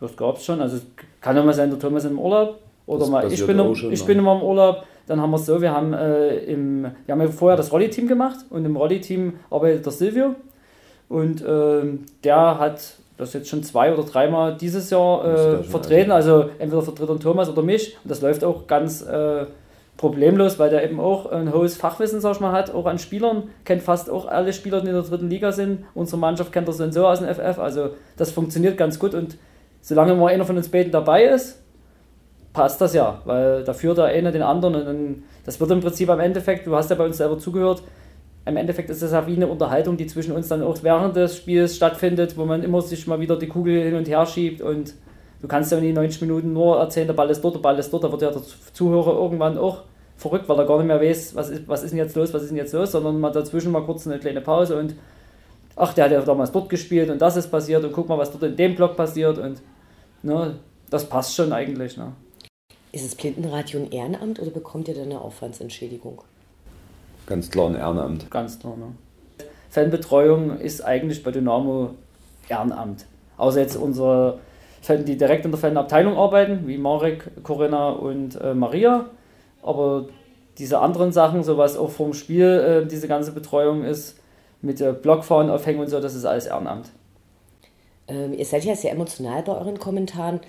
Das 0.00 0.16
gab 0.16 0.36
es 0.36 0.44
schon. 0.44 0.60
Also 0.60 0.78
es 0.78 0.82
kann 1.20 1.36
ja 1.36 1.42
mal 1.42 1.54
sein, 1.54 1.70
der 1.70 1.78
Thomas 1.78 2.04
im 2.04 2.18
Urlaub 2.18 2.58
oder 2.86 3.06
mal 3.06 3.32
ich 3.32 3.46
bin, 3.46 3.58
im, 3.58 3.74
schon, 3.74 3.92
ich 3.92 4.04
bin 4.04 4.18
immer 4.18 4.34
im 4.34 4.42
Urlaub. 4.42 4.84
Dann 5.06 5.20
haben 5.20 5.30
wir 5.30 5.36
es 5.36 5.46
so, 5.46 5.60
wir 5.60 5.72
haben, 5.72 5.92
äh, 5.92 6.36
im, 6.44 6.82
wir 6.82 7.12
haben 7.12 7.20
ja 7.20 7.28
vorher 7.28 7.56
das 7.56 7.72
Rolli-Team 7.72 8.06
gemacht 8.06 8.38
und 8.50 8.64
im 8.64 8.76
Rolli-Team 8.76 9.34
arbeitet 9.50 9.84
der 9.84 9.92
Silvio 9.92 10.34
und 11.08 11.42
äh, 11.42 11.82
der 12.24 12.58
hat 12.58 12.94
das 13.16 13.32
jetzt 13.34 13.48
schon 13.48 13.62
zwei 13.62 13.92
oder 13.92 14.04
dreimal 14.04 14.56
dieses 14.56 14.90
Jahr 14.90 15.24
äh, 15.24 15.62
vertreten. 15.62 16.10
Also 16.10 16.50
entweder 16.58 16.82
vertritt 16.82 17.08
er 17.08 17.20
Thomas 17.20 17.48
oder 17.48 17.62
mich 17.62 17.96
und 18.02 18.10
das 18.10 18.20
läuft 18.20 18.44
auch 18.44 18.66
ganz 18.66 19.02
äh, 19.02 19.46
problemlos, 19.96 20.58
weil 20.58 20.70
der 20.70 20.84
eben 20.84 21.00
auch 21.00 21.26
ein 21.26 21.52
hohes 21.52 21.76
Fachwissen, 21.76 22.20
sag 22.20 22.32
ich 22.34 22.40
mal, 22.40 22.52
hat, 22.52 22.74
auch 22.74 22.86
an 22.86 22.98
Spielern, 22.98 23.44
kennt 23.64 23.82
fast 23.82 24.10
auch 24.10 24.26
alle 24.26 24.52
Spieler, 24.52 24.80
die 24.80 24.88
in 24.88 24.94
der 24.94 25.02
dritten 25.02 25.28
Liga 25.28 25.52
sind. 25.52 25.84
Unsere 25.94 26.18
Mannschaft 26.18 26.52
kennt 26.52 26.68
er 26.68 26.72
so 26.72 27.06
aus 27.06 27.20
dem 27.20 27.28
FF, 27.28 27.58
also 27.58 27.90
das 28.16 28.32
funktioniert 28.32 28.76
ganz 28.76 28.98
gut 28.98 29.14
und 29.14 29.36
solange 29.80 30.14
mal 30.14 30.32
einer 30.32 30.44
von 30.44 30.56
uns 30.56 30.68
beiden 30.68 30.92
dabei 30.92 31.24
ist, 31.24 31.62
passt 32.52 32.80
das 32.80 32.94
ja, 32.94 33.20
weil 33.24 33.64
da 33.64 33.72
führt 33.72 33.98
der 33.98 34.06
eine 34.06 34.32
den 34.32 34.42
anderen 34.42 34.74
und 34.74 34.84
dann, 34.84 35.22
das 35.44 35.60
wird 35.60 35.70
im 35.70 35.80
Prinzip 35.80 36.08
am 36.08 36.20
Endeffekt, 36.20 36.66
du 36.66 36.74
hast 36.74 36.90
ja 36.90 36.96
bei 36.96 37.04
uns 37.04 37.16
selber 37.16 37.38
zugehört, 37.38 37.82
im 38.44 38.56
Endeffekt 38.56 38.90
ist 38.90 39.02
es 39.02 39.12
ja 39.12 39.26
wie 39.26 39.36
eine 39.36 39.46
Unterhaltung, 39.46 39.96
die 39.96 40.06
zwischen 40.06 40.32
uns 40.32 40.48
dann 40.48 40.62
auch 40.62 40.76
während 40.82 41.14
des 41.14 41.36
Spiels 41.36 41.76
stattfindet, 41.76 42.36
wo 42.36 42.44
man 42.44 42.62
immer 42.62 42.82
sich 42.82 43.06
mal 43.06 43.20
wieder 43.20 43.38
die 43.38 43.46
Kugel 43.46 43.82
hin 43.82 43.94
und 43.94 44.08
her 44.08 44.26
schiebt 44.26 44.60
und 44.60 44.94
du 45.42 45.48
kannst 45.48 45.72
ja 45.72 45.78
in 45.78 45.84
die 45.84 45.92
90 45.92 46.22
Minuten 46.22 46.52
nur 46.52 46.78
erzählen, 46.78 47.06
der 47.06 47.14
Ball 47.14 47.28
ist 47.28 47.42
dort, 47.42 47.56
der 47.56 47.60
Ball 47.60 47.78
ist 47.78 47.92
dort, 47.92 48.04
da 48.04 48.10
wird 48.10 48.22
ja 48.22 48.30
der 48.30 48.42
Zuhörer 48.72 49.12
irgendwann 49.12 49.58
auch 49.58 49.82
verrückt, 50.16 50.48
weil 50.48 50.58
er 50.58 50.66
gar 50.66 50.78
nicht 50.78 50.86
mehr 50.86 51.00
weiß, 51.00 51.34
was 51.34 51.50
ist, 51.50 51.68
was 51.68 51.82
ist 51.82 51.90
denn 51.90 51.98
jetzt 51.98 52.14
los, 52.16 52.32
was 52.32 52.42
ist 52.42 52.50
denn 52.50 52.56
jetzt 52.56 52.72
los, 52.72 52.92
sondern 52.92 53.20
mal 53.20 53.30
dazwischen 53.30 53.72
mal 53.72 53.82
kurz 53.82 54.06
eine 54.06 54.18
kleine 54.18 54.40
Pause 54.40 54.78
und 54.78 54.94
ach, 55.76 55.92
der 55.94 56.04
hat 56.04 56.12
ja 56.12 56.20
damals 56.22 56.52
dort 56.52 56.68
gespielt 56.68 57.10
und 57.10 57.20
das 57.20 57.36
ist 57.36 57.50
passiert 57.50 57.84
und 57.84 57.92
guck 57.92 58.08
mal, 58.08 58.18
was 58.18 58.30
dort 58.30 58.44
in 58.44 58.56
dem 58.56 58.74
Block 58.76 58.96
passiert 58.96 59.38
und 59.38 59.60
ne, 60.22 60.58
das 60.90 61.08
passt 61.08 61.34
schon 61.34 61.52
eigentlich. 61.52 61.96
Ne. 61.96 62.12
Ist 62.92 63.04
es 63.04 63.14
Blindenradio 63.14 63.80
ein 63.80 63.90
Ehrenamt 63.90 64.40
oder 64.40 64.50
bekommt 64.50 64.86
ihr 64.86 64.94
da 64.94 65.02
eine 65.02 65.20
Aufwandsentschädigung? 65.20 66.22
Ganz 67.26 67.50
klar 67.50 67.70
ein 67.70 67.74
Ehrenamt. 67.74 68.30
Ganz 68.30 68.58
klar, 68.58 68.76
ne. 68.76 68.94
Fanbetreuung 69.70 70.58
ist 70.58 70.82
eigentlich 70.82 71.22
bei 71.22 71.30
Dynamo 71.30 71.94
Ehrenamt. 72.48 73.06
Außer 73.38 73.60
jetzt 73.60 73.76
unsere 73.76 74.38
Fan, 74.82 75.04
die 75.04 75.16
direkt 75.16 75.44
in 75.44 75.52
der 75.52 75.60
Fanabteilung 75.60 76.16
arbeiten, 76.16 76.66
wie 76.66 76.76
Marek, 76.76 77.30
Corinna 77.44 77.90
und 77.90 78.38
äh, 78.40 78.52
Maria. 78.52 79.06
Aber 79.62 80.08
diese 80.58 80.80
anderen 80.80 81.12
Sachen, 81.12 81.44
so 81.44 81.56
was 81.56 81.76
auch 81.76 81.90
vom 81.90 82.12
Spiel 82.12 82.82
äh, 82.84 82.86
diese 82.86 83.08
ganze 83.08 83.32
Betreuung 83.32 83.84
ist, 83.84 84.18
mit 84.60 84.80
der 84.80 84.92
Blockfahren 84.92 85.50
aufhängen 85.50 85.80
und 85.80 85.88
so, 85.88 86.00
das 86.00 86.14
ist 86.14 86.24
alles 86.24 86.46
Ehrenamt. 86.46 86.90
Ähm, 88.08 88.34
ihr 88.34 88.44
seid 88.44 88.64
ja 88.64 88.74
sehr 88.74 88.92
emotional 88.92 89.42
bei 89.42 89.56
euren 89.56 89.78
Kommentaren. 89.78 90.40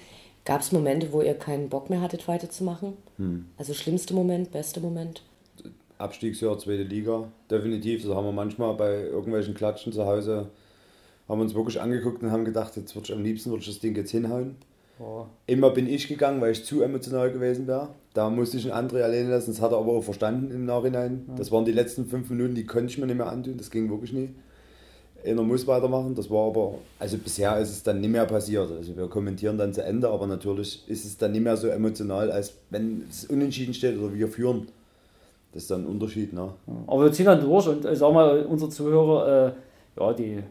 Gab 0.45 0.61
es 0.61 0.71
Momente, 0.71 1.13
wo 1.13 1.21
ihr 1.21 1.35
keinen 1.35 1.69
Bock 1.69 1.89
mehr 1.89 2.01
hattet, 2.01 2.27
weiterzumachen? 2.27 2.93
Hm. 3.17 3.45
Also 3.57 3.73
schlimmster 3.73 4.13
Moment, 4.13 4.51
bester 4.51 4.81
Moment? 4.81 5.23
Abstiegsjahr, 5.99 6.57
zweite 6.57 6.83
Liga, 6.83 7.25
definitiv. 7.49 8.03
Das 8.03 8.13
haben 8.13 8.25
wir 8.25 8.33
manchmal 8.33 8.73
bei 8.73 9.03
irgendwelchen 9.03 9.53
Klatschen 9.53 9.93
zu 9.93 10.05
Hause, 10.05 10.47
haben 11.27 11.39
wir 11.39 11.43
uns 11.43 11.55
wirklich 11.55 11.79
angeguckt 11.81 12.21
und 12.21 12.31
haben 12.31 12.45
gedacht, 12.45 12.75
jetzt 12.75 12.95
würde 12.95 13.05
ich 13.05 13.13
am 13.13 13.23
liebsten 13.23 13.49
würde 13.49 13.61
ich 13.61 13.67
das 13.67 13.79
Ding 13.79 13.95
jetzt 13.95 14.11
hinhauen. 14.11 14.55
Oh. 14.99 15.25
Immer 15.47 15.71
bin 15.71 15.87
ich 15.87 16.07
gegangen, 16.07 16.39
weil 16.41 16.51
ich 16.51 16.65
zu 16.65 16.81
emotional 16.81 17.31
gewesen 17.31 17.67
wäre. 17.67 17.89
Da 18.13 18.29
musste 18.29 18.57
ich 18.57 18.71
einen 18.71 18.89
André 18.89 19.01
alleine 19.01 19.29
lassen, 19.29 19.51
das 19.51 19.61
hat 19.61 19.71
er 19.71 19.79
aber 19.79 19.93
auch 19.93 20.03
verstanden 20.03 20.51
im 20.51 20.65
Nachhinein. 20.65 21.25
Ja. 21.27 21.35
Das 21.35 21.51
waren 21.51 21.65
die 21.65 21.71
letzten 21.71 22.05
fünf 22.05 22.29
Minuten, 22.29 22.53
die 22.53 22.65
konnte 22.65 22.87
ich 22.87 22.97
mir 22.97 23.07
nicht 23.07 23.17
mehr 23.17 23.27
antun, 23.27 23.57
das 23.57 23.71
ging 23.71 23.89
wirklich 23.89 24.13
nicht. 24.13 24.33
Einer 25.25 25.41
muss 25.41 25.65
weitermachen, 25.65 26.15
das 26.15 26.29
war 26.29 26.47
aber, 26.47 26.75
also 26.99 27.17
bisher 27.17 27.57
ist 27.57 27.69
es 27.69 27.81
dann 27.81 28.01
nicht 28.01 28.09
mehr 28.09 28.25
passiert. 28.25 28.69
Also 28.69 28.95
wir 28.95 29.07
kommentieren 29.07 29.57
dann 29.57 29.73
zu 29.73 29.81
Ende, 29.83 30.09
aber 30.09 30.27
natürlich 30.27 30.83
ist 30.87 31.05
es 31.05 31.17
dann 31.17 31.31
nicht 31.31 31.43
mehr 31.43 31.55
so 31.55 31.69
emotional, 31.69 32.29
als 32.29 32.53
wenn 32.69 33.05
es 33.09 33.25
unentschieden 33.25 33.73
steht 33.73 33.97
oder 33.97 34.13
wir 34.13 34.27
führen. 34.27 34.67
Das 35.53 35.63
ist 35.63 35.71
dann 35.71 35.83
ein 35.83 35.87
Unterschied. 35.87 36.33
Ne? 36.33 36.53
Aber 36.87 37.05
wir 37.05 37.11
ziehen 37.11 37.27
dann 37.27 37.39
durch 37.39 37.67
und 37.67 37.85
ich 37.85 37.97
sag 37.97 38.13
mal, 38.13 38.45
unsere 38.45 38.69
Zuhörer, 38.69 39.47
äh, 39.47 39.51
ja, 39.99 40.13
die 40.13 40.43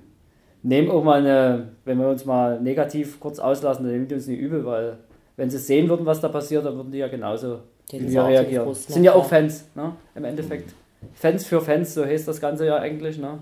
nehmen 0.62 0.90
auch 0.90 1.02
mal 1.02 1.20
eine, 1.20 1.68
wenn 1.84 1.98
wir 1.98 2.08
uns 2.08 2.24
mal 2.24 2.60
negativ 2.60 3.20
kurz 3.20 3.38
auslassen, 3.38 3.84
dann 3.84 3.92
nehmen 3.92 4.08
die 4.08 4.14
uns 4.14 4.26
nicht 4.26 4.40
übel, 4.40 4.64
weil 4.64 4.98
wenn 5.36 5.50
sie 5.50 5.58
sehen 5.58 5.88
würden, 5.88 6.06
was 6.06 6.20
da 6.20 6.28
passiert, 6.28 6.64
dann 6.64 6.76
würden 6.76 6.92
die 6.92 6.98
ja 6.98 7.08
genauso 7.08 7.60
wie 7.90 8.10
wir 8.10 8.24
reagieren. 8.24 8.64
Frust, 8.64 8.90
Sind 8.90 9.04
ja 9.04 9.14
auch 9.14 9.26
Fans, 9.26 9.64
ne? 9.74 9.92
im 10.14 10.24
Endeffekt. 10.24 10.74
Fans 11.14 11.44
für 11.44 11.60
Fans, 11.60 11.94
so 11.94 12.04
heißt 12.04 12.28
das 12.28 12.40
Ganze 12.40 12.66
ja 12.66 12.76
eigentlich. 12.76 13.18
Ne? 13.18 13.38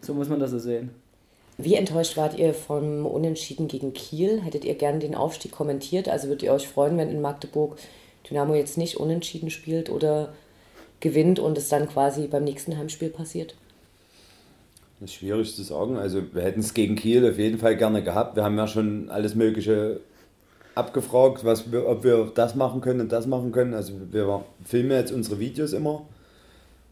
So 0.00 0.14
muss 0.14 0.28
man 0.28 0.40
das 0.40 0.50
so 0.50 0.58
sehen. 0.58 0.90
Wie 1.58 1.74
enttäuscht 1.74 2.16
wart 2.16 2.38
ihr 2.38 2.54
vom 2.54 3.06
Unentschieden 3.06 3.68
gegen 3.68 3.92
Kiel? 3.92 4.40
Hättet 4.40 4.64
ihr 4.64 4.74
gerne 4.74 4.98
den 4.98 5.14
Aufstieg 5.14 5.52
kommentiert? 5.52 6.08
Also 6.08 6.28
würdet 6.28 6.42
ihr 6.42 6.52
euch 6.52 6.66
freuen, 6.66 6.96
wenn 6.96 7.10
in 7.10 7.20
Magdeburg 7.20 7.76
Dynamo 8.28 8.54
jetzt 8.54 8.78
nicht 8.78 8.96
unentschieden 8.96 9.50
spielt 9.50 9.90
oder 9.90 10.32
gewinnt 11.00 11.38
und 11.38 11.58
es 11.58 11.68
dann 11.68 11.88
quasi 11.88 12.26
beim 12.26 12.44
nächsten 12.44 12.78
Heimspiel 12.78 13.10
passiert? 13.10 13.54
Das 15.02 15.10
ist 15.10 15.16
schwierig 15.16 15.56
zu 15.56 15.64
sagen. 15.64 15.96
Also 15.96 16.22
wir 16.32 16.42
hätten 16.42 16.60
es 16.60 16.74
gegen 16.74 16.94
Kiel 16.94 17.28
auf 17.28 17.36
jeden 17.36 17.58
Fall 17.58 17.76
gerne 17.76 18.04
gehabt. 18.04 18.36
Wir 18.36 18.44
haben 18.44 18.56
ja 18.56 18.68
schon 18.68 19.10
alles 19.10 19.34
Mögliche 19.34 19.98
abgefragt, 20.76 21.44
was 21.44 21.72
wir, 21.72 21.88
ob 21.88 22.04
wir 22.04 22.30
das 22.32 22.54
machen 22.54 22.80
können 22.80 23.00
und 23.00 23.10
das 23.10 23.26
machen 23.26 23.50
können. 23.50 23.74
Also 23.74 23.94
wir 24.12 24.44
filmen 24.64 24.92
jetzt 24.92 25.10
unsere 25.10 25.40
Videos 25.40 25.72
immer. 25.72 26.06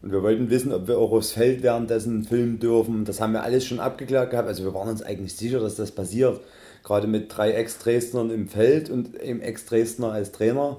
Und 0.01 0.11
wir 0.11 0.21
wollten 0.23 0.49
wissen, 0.49 0.73
ob 0.73 0.89
wir 0.89 0.97
auch 0.97 1.13
aufs 1.13 1.31
Feld 1.31 1.63
währenddessen 1.63 2.25
filmen 2.25 2.59
dürfen. 2.59 3.05
Das 3.05 3.21
haben 3.21 3.31
wir 3.31 3.43
alles 3.43 3.65
schon 3.65 3.79
abgeklärt 3.79 4.31
gehabt. 4.31 4.49
Also 4.49 4.65
wir 4.65 4.73
waren 4.73 4.89
uns 4.89 5.01
eigentlich 5.01 5.37
sicher, 5.37 5.61
dass 5.61 5.75
das 5.75 5.91
passiert. 5.91 6.41
Gerade 6.83 7.07
mit 7.07 7.33
drei 7.33 7.51
Ex-Dresdnern 7.51 8.29
im 8.29 8.49
Feld 8.49 8.89
und 8.89 9.21
einem 9.21 9.39
Ex-Dresdner 9.39 10.11
als 10.11 10.33
Trainer. 10.33 10.75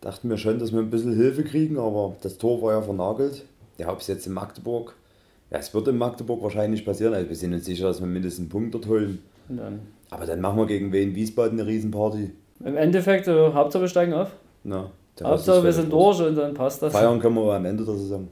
Dachten 0.00 0.30
wir 0.30 0.38
schon, 0.38 0.60
dass 0.60 0.70
wir 0.70 0.78
ein 0.78 0.90
bisschen 0.90 1.16
Hilfe 1.16 1.42
kriegen, 1.42 1.78
aber 1.78 2.14
das 2.22 2.38
Tor 2.38 2.62
war 2.62 2.74
ja 2.74 2.82
vernagelt. 2.82 3.42
Ja, 3.76 3.90
ob 3.90 4.02
es 4.02 4.06
jetzt 4.06 4.28
in 4.28 4.34
Magdeburg 4.34 4.94
ja, 5.54 5.60
es 5.60 5.72
wird 5.72 5.86
in 5.86 5.98
Magdeburg 5.98 6.42
wahrscheinlich 6.42 6.84
passieren. 6.84 7.14
Also 7.14 7.28
wir 7.28 7.36
sind 7.36 7.54
uns 7.54 7.64
sicher, 7.64 7.86
dass 7.86 8.00
wir 8.00 8.08
mindestens 8.08 8.40
einen 8.40 8.48
Punkt 8.48 8.74
dort 8.74 8.88
holen. 8.88 9.22
Dann. 9.48 9.80
Aber 10.10 10.26
dann 10.26 10.40
machen 10.40 10.58
wir 10.58 10.66
gegen 10.66 10.92
Wien 10.92 11.14
Wiesbaden 11.14 11.60
eine 11.60 11.68
Riesenparty. 11.68 12.32
Im 12.64 12.76
Endeffekt, 12.76 13.28
äh, 13.28 13.52
Hauptsache 13.52 13.84
wir 13.84 13.88
steigen 13.88 14.14
auf. 14.14 14.30
Na, 14.64 14.90
Hauptsache 15.22 15.62
wir 15.62 15.72
sind 15.72 15.92
durch 15.92 16.20
und 16.20 16.34
dann 16.34 16.54
passt 16.54 16.82
das. 16.82 16.92
Feiern 16.92 17.20
können 17.20 17.36
wir 17.36 17.52
am 17.52 17.64
Ende 17.64 17.84
der 17.84 17.94
Saison. 17.94 18.28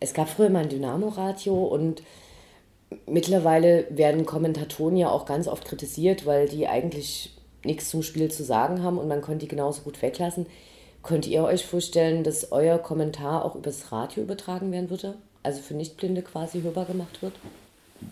Es 0.00 0.12
gab 0.12 0.28
früher 0.28 0.50
mal 0.50 0.64
ein 0.64 0.68
Dynamo-Radio 0.68 1.54
und 1.54 2.02
mittlerweile 3.06 3.86
werden 3.90 4.26
Kommentatoren 4.26 4.96
ja 4.96 5.10
auch 5.10 5.24
ganz 5.24 5.46
oft 5.46 5.64
kritisiert, 5.66 6.26
weil 6.26 6.48
die 6.48 6.66
eigentlich 6.66 7.36
nichts 7.64 7.90
zum 7.90 8.02
Spiel 8.02 8.28
zu 8.28 8.42
sagen 8.42 8.82
haben 8.82 8.98
und 8.98 9.06
man 9.06 9.22
könnte 9.22 9.46
die 9.46 9.48
genauso 9.48 9.82
gut 9.82 10.02
weglassen. 10.02 10.46
Könnt 11.04 11.28
ihr 11.28 11.44
euch 11.44 11.64
vorstellen, 11.64 12.24
dass 12.24 12.50
euer 12.50 12.78
Kommentar 12.78 13.44
auch 13.44 13.54
übers 13.54 13.92
Radio 13.92 14.24
übertragen 14.24 14.72
werden 14.72 14.90
würde? 14.90 15.14
Also 15.42 15.60
für 15.60 15.74
Nichtblinde 15.74 16.22
quasi 16.22 16.62
hörbar 16.62 16.84
gemacht 16.86 17.22
wird? 17.22 17.34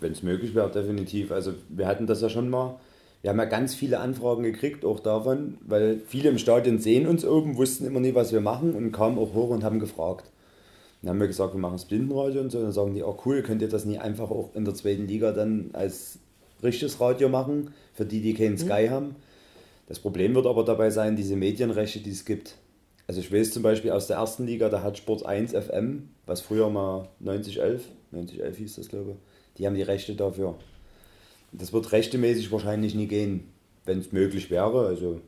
Wenn 0.00 0.12
es 0.12 0.22
möglich 0.22 0.54
wäre, 0.54 0.70
definitiv. 0.70 1.32
Also 1.32 1.54
wir 1.68 1.86
hatten 1.86 2.06
das 2.06 2.20
ja 2.20 2.28
schon 2.28 2.48
mal. 2.48 2.78
Wir 3.22 3.30
haben 3.30 3.38
ja 3.38 3.44
ganz 3.44 3.74
viele 3.74 3.98
Anfragen 4.00 4.42
gekriegt, 4.42 4.84
auch 4.84 5.00
davon, 5.00 5.58
weil 5.66 6.00
viele 6.06 6.28
im 6.28 6.38
Stadion 6.38 6.78
sehen 6.78 7.06
uns 7.06 7.24
oben, 7.24 7.56
wussten 7.56 7.86
immer 7.86 8.00
nie, 8.00 8.14
was 8.14 8.32
wir 8.32 8.40
machen 8.40 8.74
und 8.74 8.92
kamen 8.92 9.18
auch 9.18 9.34
hoch 9.34 9.50
und 9.50 9.64
haben 9.64 9.80
gefragt. 9.80 10.30
Dann 11.02 11.10
haben 11.10 11.20
wir 11.20 11.26
gesagt, 11.26 11.54
wir 11.54 11.60
machen 11.60 11.74
das 11.74 11.84
Blindenradio 11.84 12.40
und 12.40 12.50
so. 12.50 12.58
Und 12.58 12.64
dann 12.64 12.72
sagen 12.72 12.94
die, 12.94 13.02
oh 13.02 13.16
cool, 13.24 13.42
könnt 13.42 13.62
ihr 13.62 13.68
das 13.68 13.84
nie 13.84 13.98
einfach 13.98 14.30
auch 14.30 14.50
in 14.54 14.64
der 14.64 14.74
zweiten 14.74 15.06
Liga 15.06 15.32
dann 15.32 15.70
als 15.72 16.18
richtiges 16.62 17.00
Radio 17.00 17.28
machen, 17.28 17.74
für 17.94 18.04
die, 18.04 18.20
die 18.20 18.34
keinen 18.34 18.52
mhm. 18.52 18.58
Sky 18.58 18.86
mhm. 18.88 18.90
haben. 18.90 19.16
Das 19.88 19.98
Problem 20.00 20.34
wird 20.34 20.46
aber 20.46 20.64
dabei 20.64 20.90
sein, 20.90 21.16
diese 21.16 21.36
Medienrechte, 21.36 22.00
die 22.00 22.10
es 22.10 22.24
gibt. 22.24 22.56
Also 23.08 23.20
ich 23.20 23.32
weiß 23.32 23.52
zum 23.52 23.62
Beispiel 23.62 23.92
aus 23.92 24.08
der 24.08 24.16
ersten 24.16 24.46
Liga, 24.46 24.68
da 24.68 24.82
hat 24.82 24.98
Sport 24.98 25.24
1 25.24 25.52
FM, 25.52 26.08
was 26.26 26.40
früher 26.40 26.68
mal 26.70 27.08
9011, 27.20 27.84
9011 28.10 28.56
hieß 28.56 28.76
das 28.76 28.88
glaube 28.88 29.12
ich, 29.12 29.16
die 29.58 29.66
haben 29.66 29.76
die 29.76 29.82
Rechte 29.82 30.14
dafür. 30.14 30.54
Das 31.52 31.72
wird 31.72 31.92
rechtemäßig 31.92 32.50
wahrscheinlich 32.50 32.94
nie 32.94 33.06
gehen, 33.06 33.52
wenn 33.84 34.00
es 34.00 34.12
möglich 34.12 34.50
wäre. 34.50 34.86
Also 34.86 35.20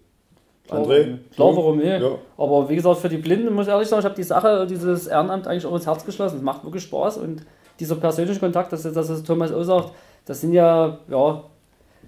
André? 0.68 1.18
Klar, 1.34 1.56
warum 1.56 1.78
nicht? 1.78 1.86
Ja. 1.86 2.18
Aber 2.36 2.68
wie 2.68 2.74
gesagt, 2.74 2.98
für 2.98 3.08
die 3.08 3.16
Blinden 3.16 3.54
muss 3.54 3.66
ich 3.66 3.72
ehrlich 3.72 3.88
sagen, 3.88 4.00
ich 4.00 4.04
habe 4.04 4.14
die 4.14 4.22
Sache, 4.22 4.66
dieses 4.68 5.06
Ehrenamt 5.06 5.46
eigentlich 5.46 5.64
auch 5.64 5.74
ins 5.74 5.86
Herz 5.86 6.04
geschlossen. 6.04 6.38
Es 6.38 6.42
macht 6.42 6.64
wirklich 6.64 6.82
Spaß 6.82 7.18
und 7.18 7.42
dieser 7.80 7.96
persönliche 7.96 8.40
Kontakt, 8.40 8.72
das, 8.72 8.82
das 8.82 9.08
ist 9.08 9.26
Thomas 9.26 9.52
auch 9.52 9.62
sagt, 9.62 9.92
das 10.26 10.40
sind 10.40 10.52
ja, 10.52 10.98
ja, 11.08 11.44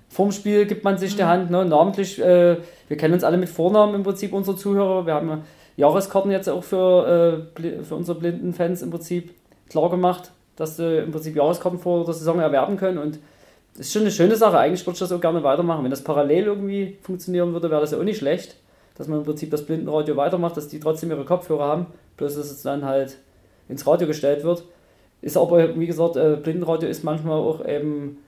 vorm 0.08 0.32
Spiel 0.32 0.66
gibt 0.66 0.84
man 0.84 0.98
sich 0.98 1.16
die 1.16 1.24
Hand, 1.24 1.50
ne? 1.50 1.64
namentlich, 1.64 2.20
äh, 2.20 2.56
wir 2.88 2.96
kennen 2.96 3.14
uns 3.14 3.24
alle 3.24 3.38
mit 3.38 3.48
Vornamen 3.48 3.94
im 3.94 4.02
Prinzip, 4.02 4.32
unsere 4.32 4.56
Zuhörer. 4.56 5.06
Wir 5.06 5.14
haben 5.14 5.42
Jahreskarten 5.76 6.30
jetzt 6.30 6.48
auch 6.48 6.64
für, 6.64 7.46
äh, 7.58 7.82
für 7.82 7.94
unsere 7.94 8.18
blinden 8.18 8.52
Fans 8.52 8.82
im 8.82 8.90
Prinzip 8.90 9.34
klar 9.68 9.90
gemacht, 9.90 10.30
dass 10.56 10.76
sie 10.76 10.98
im 10.98 11.12
Prinzip 11.12 11.36
Jahreskarten 11.36 11.78
vor 11.78 12.04
der 12.04 12.14
Saison 12.14 12.38
erwerben 12.40 12.76
können 12.76 12.98
und 12.98 13.18
das 13.76 13.86
ist 13.86 13.92
schon 13.92 14.02
eine 14.02 14.10
schöne 14.10 14.36
Sache. 14.36 14.58
Eigentlich 14.58 14.84
würde 14.86 14.94
ich 14.94 15.00
das 15.00 15.12
auch 15.12 15.20
gerne 15.20 15.42
weitermachen. 15.42 15.84
Wenn 15.84 15.90
das 15.90 16.02
parallel 16.04 16.44
irgendwie 16.44 16.98
funktionieren 17.02 17.52
würde, 17.52 17.70
wäre 17.70 17.80
das 17.80 17.92
ja 17.92 17.98
auch 17.98 18.02
nicht 18.02 18.18
schlecht, 18.18 18.56
dass 18.96 19.08
man 19.08 19.20
im 19.20 19.24
Prinzip 19.24 19.50
das 19.50 19.64
Blindenradio 19.64 20.16
weitermacht, 20.16 20.56
dass 20.56 20.68
die 20.68 20.80
trotzdem 20.80 21.10
ihre 21.10 21.24
Kopfhörer 21.24 21.64
haben, 21.64 21.86
bloß 22.16 22.34
dass 22.34 22.50
es 22.50 22.62
dann 22.62 22.84
halt 22.84 23.16
ins 23.68 23.86
Radio 23.86 24.06
gestellt 24.06 24.42
wird. 24.44 24.64
Ist 25.22 25.36
aber, 25.36 25.78
wie 25.78 25.86
gesagt, 25.86 26.16
äh, 26.16 26.36
Blindenradio 26.42 26.88
ist 26.88 27.04
manchmal 27.04 27.38
auch 27.38 27.64
eben 27.64 28.18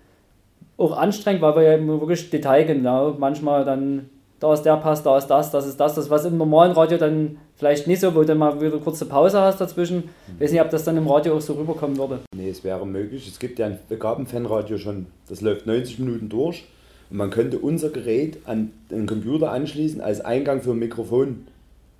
auch 0.78 0.96
anstrengend, 0.96 1.42
weil 1.42 1.56
wir 1.56 1.62
ja 1.62 1.86
wirklich 1.86 2.30
detailgenau 2.30 3.16
manchmal 3.18 3.64
dann 3.64 4.08
da 4.42 4.52
ist 4.52 4.62
der 4.62 4.76
Pass, 4.76 5.04
da 5.04 5.16
ist 5.16 5.28
das, 5.28 5.52
das 5.52 5.66
ist 5.68 5.78
das, 5.78 5.94
das 5.94 6.10
was 6.10 6.24
im 6.24 6.36
normalen 6.36 6.72
Radio 6.72 6.98
dann 6.98 7.38
vielleicht 7.54 7.86
nicht 7.86 8.00
so, 8.00 8.12
wo 8.12 8.24
du 8.24 8.34
mal 8.34 8.60
wieder 8.60 8.76
kurze 8.78 9.06
Pause 9.06 9.40
hast 9.40 9.60
dazwischen. 9.60 10.10
Ich 10.34 10.40
weiß 10.42 10.50
nicht, 10.50 10.60
ob 10.60 10.70
das 10.70 10.82
dann 10.82 10.96
im 10.96 11.06
Radio 11.06 11.36
auch 11.36 11.40
so 11.40 11.52
rüberkommen 11.52 11.96
würde. 11.96 12.18
Nee, 12.34 12.50
es 12.50 12.64
wäre 12.64 12.84
möglich. 12.84 13.28
Es 13.28 13.38
gibt 13.38 13.60
ja 13.60 13.66
ein 13.66 13.78
Begabenfanradio 13.88 14.78
schon, 14.78 15.06
das 15.28 15.42
läuft 15.42 15.66
90 15.66 16.00
Minuten 16.00 16.28
durch 16.28 16.64
und 17.08 17.18
man 17.18 17.30
könnte 17.30 17.58
unser 17.58 17.90
Gerät 17.90 18.40
an 18.44 18.72
den 18.90 19.06
Computer 19.06 19.52
anschließen 19.52 20.00
als 20.00 20.20
Eingang 20.20 20.60
für 20.60 20.72
ein 20.72 20.78
Mikrofon. 20.80 21.46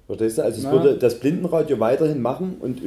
Verstehst 0.06 0.38
du? 0.38 0.42
Also 0.42 0.58
es 0.58 0.64
ja. 0.64 0.72
würde 0.72 0.98
das 0.98 1.20
Blindenradio 1.20 1.78
weiterhin 1.78 2.20
machen 2.20 2.56
und 2.58 2.80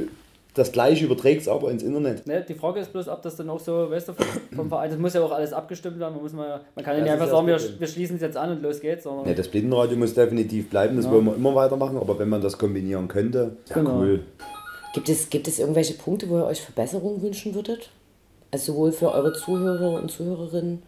das 0.56 0.72
gleiche 0.72 1.06
überträgt 1.06 1.42
es 1.42 1.48
aber 1.48 1.70
ins 1.70 1.84
Internet. 1.84 2.26
Ne, 2.26 2.44
die 2.48 2.54
Frage 2.54 2.80
ist 2.80 2.92
bloß, 2.92 3.10
ob 3.10 3.22
das 3.22 3.36
dann 3.36 3.50
auch 3.50 3.60
so, 3.60 3.92
weißt 3.92 4.08
du, 4.08 4.14
vom 4.56 4.70
Verein, 4.70 4.90
das 4.90 4.98
muss 4.98 5.14
ja 5.14 5.22
auch 5.22 5.32
alles 5.32 5.52
abgestimmt 5.54 6.00
werden. 6.00 6.14
Man, 6.14 6.24
muss 6.24 6.34
mal, 6.34 6.62
man 6.76 6.86
kann 6.86 6.98
ja 6.98 7.04
nicht 7.04 7.12
einfach 7.12 7.30
sagen, 7.30 7.46
wir, 7.46 7.60
wir 7.80 7.88
schließen 7.88 8.16
es 8.16 8.22
jetzt 8.22 8.38
an 8.38 8.52
und 8.52 8.62
los 8.64 8.80
geht's. 8.80 9.06
Ne, 9.06 9.36
das 9.36 9.50
Blindenradio 9.50 9.98
muss 9.98 10.14
definitiv 10.14 10.70
bleiben, 10.70 10.96
das 10.96 11.06
ja. 11.06 11.12
wollen 11.12 11.26
wir 11.26 11.36
immer 11.36 11.54
weitermachen, 11.54 11.98
aber 11.98 12.18
wenn 12.18 12.30
man 12.30 12.42
das 12.42 12.58
kombinieren 12.58 13.08
könnte, 13.10 13.58
ja 13.68 13.76
genau. 13.76 14.00
cool. 14.00 14.24
Gibt 14.94 15.10
es, 15.10 15.30
gibt 15.30 15.48
es 15.50 15.60
irgendwelche 15.60 15.94
Punkte, 15.96 16.30
wo 16.30 16.38
ihr 16.38 16.46
euch 16.46 16.62
Verbesserungen 16.62 17.22
wünschen 17.22 17.54
würdet? 17.54 17.90
Also 18.52 18.72
sowohl 18.72 18.94
für 18.94 19.12
eure 19.12 19.34
Zuhörer 19.34 20.02
und 20.02 20.10
Zuhörerinnen 20.10 20.84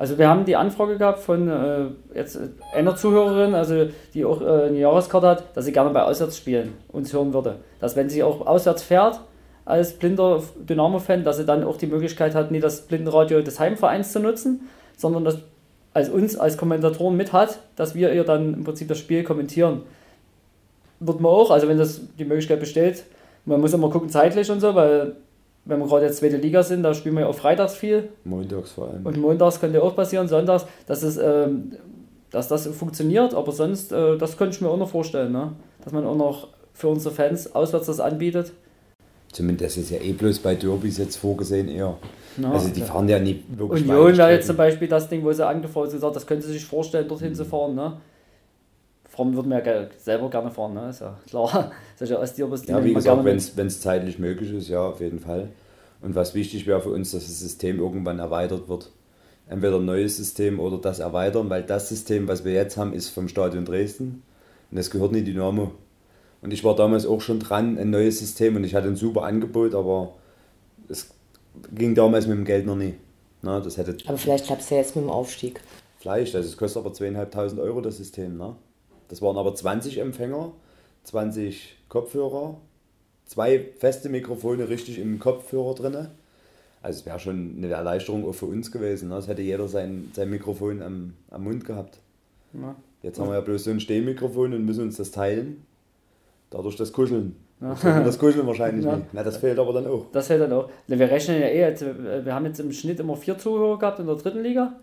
also 0.00 0.16
wir 0.16 0.30
haben 0.30 0.46
die 0.46 0.56
Anfrage 0.56 0.96
gehabt 0.96 1.18
von 1.18 1.46
äh, 1.46 1.88
jetzt 2.14 2.36
äh, 2.36 2.48
einer 2.72 2.96
Zuhörerin, 2.96 3.54
also 3.54 3.86
die 4.14 4.24
auch 4.24 4.40
äh, 4.40 4.68
eine 4.68 4.78
Jahreskarte 4.78 5.26
hat, 5.26 5.54
dass 5.54 5.66
sie 5.66 5.72
gerne 5.72 5.90
bei 5.90 6.02
Auswärtsspielen 6.02 6.72
uns 6.88 7.12
hören 7.12 7.34
würde. 7.34 7.56
Dass 7.80 7.96
wenn 7.96 8.08
sie 8.08 8.22
auch 8.22 8.46
auswärts 8.46 8.82
fährt 8.82 9.20
als 9.66 9.92
blinder 9.92 10.42
Dynamo-Fan, 10.58 11.22
dass 11.22 11.36
sie 11.36 11.44
dann 11.44 11.64
auch 11.64 11.76
die 11.76 11.86
Möglichkeit 11.86 12.34
hat, 12.34 12.50
nicht 12.50 12.64
das 12.64 12.80
Blindenradio 12.86 13.42
des 13.42 13.60
Heimvereins 13.60 14.12
zu 14.12 14.20
nutzen, 14.20 14.70
sondern 14.96 15.22
das 15.26 15.36
als 15.92 16.08
uns 16.08 16.34
als 16.34 16.56
Kommentatoren 16.56 17.14
mit 17.14 17.34
hat, 17.34 17.58
dass 17.76 17.94
wir 17.94 18.10
ihr 18.14 18.24
dann 18.24 18.54
im 18.54 18.64
Prinzip 18.64 18.88
das 18.88 18.96
Spiel 18.96 19.22
kommentieren. 19.22 19.82
Wird 21.00 21.20
man 21.20 21.30
auch, 21.30 21.50
also 21.50 21.68
wenn 21.68 21.76
das 21.76 22.00
die 22.18 22.24
Möglichkeit 22.24 22.60
besteht, 22.60 23.04
man 23.44 23.60
muss 23.60 23.74
immer 23.74 23.90
gucken 23.90 24.08
zeitlich 24.08 24.50
und 24.50 24.60
so, 24.60 24.74
weil 24.74 25.16
wenn 25.64 25.78
wir 25.78 25.86
gerade 25.86 26.06
jetzt 26.06 26.18
zweite 26.18 26.36
Liga 26.36 26.62
sind, 26.62 26.82
da 26.82 26.94
spielen 26.94 27.14
wir 27.14 27.22
ja 27.22 27.26
auch 27.26 27.34
freitags 27.34 27.74
viel. 27.74 28.08
Montags 28.24 28.72
vor 28.72 28.88
allem. 28.88 29.04
Und 29.04 29.18
montags 29.18 29.60
könnte 29.60 29.82
auch 29.82 29.94
passieren, 29.94 30.28
sonntags, 30.28 30.66
dass, 30.86 31.02
es, 31.02 31.16
ähm, 31.16 31.72
dass 32.30 32.48
das 32.48 32.66
funktioniert, 32.68 33.34
aber 33.34 33.52
sonst, 33.52 33.92
äh, 33.92 34.16
das 34.16 34.36
könnte 34.36 34.56
ich 34.56 34.60
mir 34.60 34.68
auch 34.68 34.78
noch 34.78 34.90
vorstellen, 34.90 35.32
ne? 35.32 35.52
dass 35.84 35.92
man 35.92 36.06
auch 36.06 36.16
noch 36.16 36.48
für 36.72 36.88
unsere 36.88 37.14
Fans 37.14 37.54
auswärts 37.54 37.86
das 37.86 38.00
anbietet. 38.00 38.52
Zumindest 39.32 39.76
ist 39.76 39.90
ja 39.90 39.98
eh 40.00 40.12
bloß 40.12 40.40
bei 40.40 40.54
Derbys 40.54 40.98
jetzt 40.98 41.16
vorgesehen 41.16 41.68
eher. 41.68 41.96
Ja, 42.36 42.50
also 42.50 42.68
die 42.68 42.80
fahren 42.80 43.08
ja 43.08 43.18
nie 43.18 43.42
wirklich 43.48 43.82
Union 43.82 44.16
wäre 44.16 44.32
jetzt 44.32 44.46
zum 44.46 44.56
Beispiel 44.56 44.88
das 44.88 45.08
Ding, 45.08 45.22
wo 45.22 45.32
sie 45.32 45.46
angefahren 45.46 45.88
sind, 45.88 45.98
gesagt, 45.98 46.16
das 46.16 46.26
können 46.26 46.42
sie 46.42 46.52
sich 46.52 46.64
vorstellen, 46.64 47.06
dorthin 47.06 47.30
mhm. 47.30 47.34
zu 47.34 47.44
fahren. 47.44 47.74
Ne? 47.74 47.96
Fahren 49.20 49.36
würden 49.36 49.50
wir 49.50 49.64
ja 49.64 49.86
selber 49.98 50.30
gerne 50.30 50.50
fahren, 50.50 50.74
ne? 50.74 50.88
ist 50.88 51.00
ja 51.00 51.18
klar. 51.28 51.72
Solche 51.96 52.18
Ostderbys, 52.18 52.66
ja, 52.66 52.82
wie 52.82 52.94
gesagt, 52.94 53.24
wenn 53.24 53.66
es 53.66 53.80
zeitlich 53.80 54.18
möglich 54.18 54.52
ist, 54.52 54.68
ja, 54.68 54.82
auf 54.82 55.00
jeden 55.00 55.20
Fall. 55.20 55.50
Und 56.00 56.14
was 56.14 56.34
wichtig 56.34 56.66
wäre 56.66 56.80
für 56.80 56.90
uns, 56.90 57.10
dass 57.10 57.26
das 57.26 57.38
System 57.38 57.78
irgendwann 57.78 58.18
erweitert 58.18 58.68
wird. 58.68 58.90
Entweder 59.46 59.76
ein 59.76 59.84
neues 59.84 60.16
System 60.16 60.58
oder 60.58 60.78
das 60.78 61.00
erweitern, 61.00 61.50
weil 61.50 61.62
das 61.62 61.88
System, 61.88 62.28
was 62.28 62.44
wir 62.44 62.52
jetzt 62.52 62.76
haben, 62.76 62.94
ist 62.94 63.10
vom 63.10 63.28
Stadion 63.28 63.64
Dresden 63.64 64.22
und 64.70 64.78
das 64.78 64.90
gehört 64.90 65.12
nicht 65.12 65.26
Dynamo. 65.26 65.72
Und 66.40 66.52
ich 66.52 66.64
war 66.64 66.74
damals 66.74 67.04
auch 67.04 67.20
schon 67.20 67.40
dran, 67.40 67.76
ein 67.76 67.90
neues 67.90 68.20
System 68.20 68.56
und 68.56 68.64
ich 68.64 68.74
hatte 68.74 68.88
ein 68.88 68.96
super 68.96 69.24
Angebot, 69.24 69.74
aber 69.74 70.14
es 70.88 71.10
ging 71.74 71.94
damals 71.94 72.26
mit 72.26 72.38
dem 72.38 72.44
Geld 72.44 72.64
noch 72.64 72.76
nie. 72.76 72.94
Na, 73.42 73.60
das 73.60 73.76
hätte 73.76 73.96
aber 74.06 74.16
vielleicht 74.16 74.46
klappt 74.46 74.62
es 74.62 74.70
ja 74.70 74.78
jetzt 74.78 74.96
mit 74.96 75.04
dem 75.04 75.10
Aufstieg. 75.10 75.60
Vielleicht, 75.98 76.34
also 76.34 76.48
es 76.48 76.56
kostet 76.56 76.82
aber 76.82 76.94
zweieinhalbtausend 76.94 77.60
Euro 77.60 77.82
das 77.82 77.98
System. 77.98 78.38
Ne? 78.38 78.54
Das 79.10 79.20
waren 79.20 79.36
aber 79.36 79.54
20 79.54 79.98
Empfänger, 79.98 80.52
20 81.04 81.76
Kopfhörer 81.90 82.56
zwei 83.30 83.64
feste 83.78 84.08
Mikrofone 84.08 84.68
richtig 84.68 84.98
im 84.98 85.20
Kopfhörer 85.20 85.74
drin. 85.74 86.08
Also 86.82 87.00
es 87.00 87.06
wäre 87.06 87.20
schon 87.20 87.54
eine 87.58 87.68
Erleichterung 87.68 88.28
auch 88.28 88.34
für 88.34 88.46
uns 88.46 88.72
gewesen. 88.72 89.08
Ne? 89.10 89.16
Es 89.16 89.28
hätte 89.28 89.42
jeder 89.42 89.68
sein, 89.68 90.10
sein 90.14 90.28
Mikrofon 90.30 90.82
am, 90.82 91.14
am 91.30 91.44
Mund 91.44 91.64
gehabt. 91.64 91.98
Ja. 92.54 92.74
Jetzt 93.02 93.20
haben 93.20 93.28
wir 93.28 93.34
ja 93.34 93.40
bloß 93.40 93.64
so 93.64 93.70
ein 93.70 93.80
Stehmikrofon 93.80 94.52
und 94.52 94.64
müssen 94.64 94.82
uns 94.82 94.96
das 94.96 95.12
teilen. 95.12 95.64
Dadurch 96.50 96.76
das 96.76 96.92
Kuscheln. 96.92 97.36
Ja. 97.60 97.74
Das 98.02 98.18
Kuscheln 98.18 98.46
wahrscheinlich 98.46 98.84
ja. 98.84 98.96
nicht. 98.96 99.08
Na, 99.12 99.22
das 99.22 99.36
fehlt 99.36 99.58
aber 99.58 99.74
dann 99.74 99.86
auch. 99.86 100.06
Das 100.12 100.26
fehlt 100.26 100.40
dann 100.40 100.52
auch. 100.52 100.68
Wir 100.88 100.98
rechnen 100.98 101.40
ja 101.40 101.46
eh, 101.46 101.60
jetzt, 101.60 101.84
wir 101.84 102.34
haben 102.34 102.46
jetzt 102.46 102.58
im 102.58 102.72
Schnitt 102.72 102.98
immer 102.98 103.16
vier 103.16 103.38
Zuhörer 103.38 103.78
gehabt 103.78 104.00
in 104.00 104.06
der 104.06 104.16
dritten 104.16 104.42
Liga. 104.42 104.80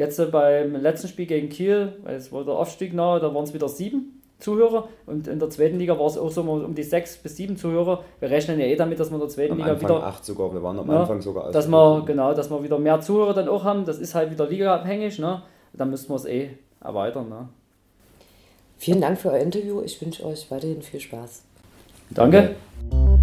Jetzt 0.00 0.32
beim 0.32 0.76
letzten 0.76 1.08
Spiel 1.08 1.26
gegen 1.26 1.50
Kiel, 1.50 1.92
weil 2.04 2.16
es 2.16 2.32
war 2.32 2.42
der 2.42 2.54
Aufstieg 2.54 2.94
nahe, 2.94 3.20
da 3.20 3.34
waren 3.34 3.44
es 3.44 3.52
wieder 3.52 3.68
sieben 3.68 4.22
Zuhörer 4.38 4.88
und 5.04 5.28
in 5.28 5.38
der 5.38 5.50
zweiten 5.50 5.78
Liga 5.78 5.98
war 5.98 6.06
es 6.06 6.16
auch 6.16 6.30
so 6.30 6.40
um 6.40 6.74
die 6.74 6.82
sechs 6.82 7.18
bis 7.18 7.36
sieben 7.36 7.58
Zuhörer. 7.58 8.02
Wir 8.18 8.30
rechnen 8.30 8.58
ja 8.58 8.64
eh 8.64 8.76
damit, 8.76 8.98
dass 8.98 9.10
wir 9.10 9.16
in 9.16 9.20
der 9.20 9.28
zweiten 9.28 9.52
Am 9.52 9.58
Liga 9.58 9.72
Anfang 9.72 9.90
wieder 9.90 10.06
acht 10.06 10.24
sogar, 10.24 10.54
wir 10.54 10.62
waren 10.62 10.78
am 10.78 10.90
Ja, 10.90 11.00
Anfang 11.00 11.20
sogar 11.20 11.52
dass 11.52 11.68
wir, 11.68 12.02
genau, 12.06 12.32
dass 12.32 12.50
wir 12.50 12.62
wieder 12.62 12.78
mehr 12.78 12.98
Zuhörer 13.02 13.34
dann 13.34 13.50
auch 13.50 13.62
haben. 13.62 13.84
Das 13.84 13.98
ist 13.98 14.14
halt 14.14 14.30
wieder 14.30 14.48
ligaabhängig, 14.48 15.18
ne? 15.18 15.42
Dann 15.74 15.90
müssen 15.90 16.08
wir 16.08 16.16
es 16.16 16.24
eh 16.24 16.48
erweitern, 16.82 17.28
ne? 17.28 17.50
Vielen 18.78 19.02
Dank 19.02 19.18
für 19.18 19.28
euer 19.32 19.40
Interview. 19.40 19.82
Ich 19.82 20.00
wünsche 20.00 20.24
euch 20.24 20.50
weiterhin 20.50 20.80
viel 20.80 21.00
Spaß. 21.00 21.42
Danke. 22.08 22.56
Okay. 22.90 23.19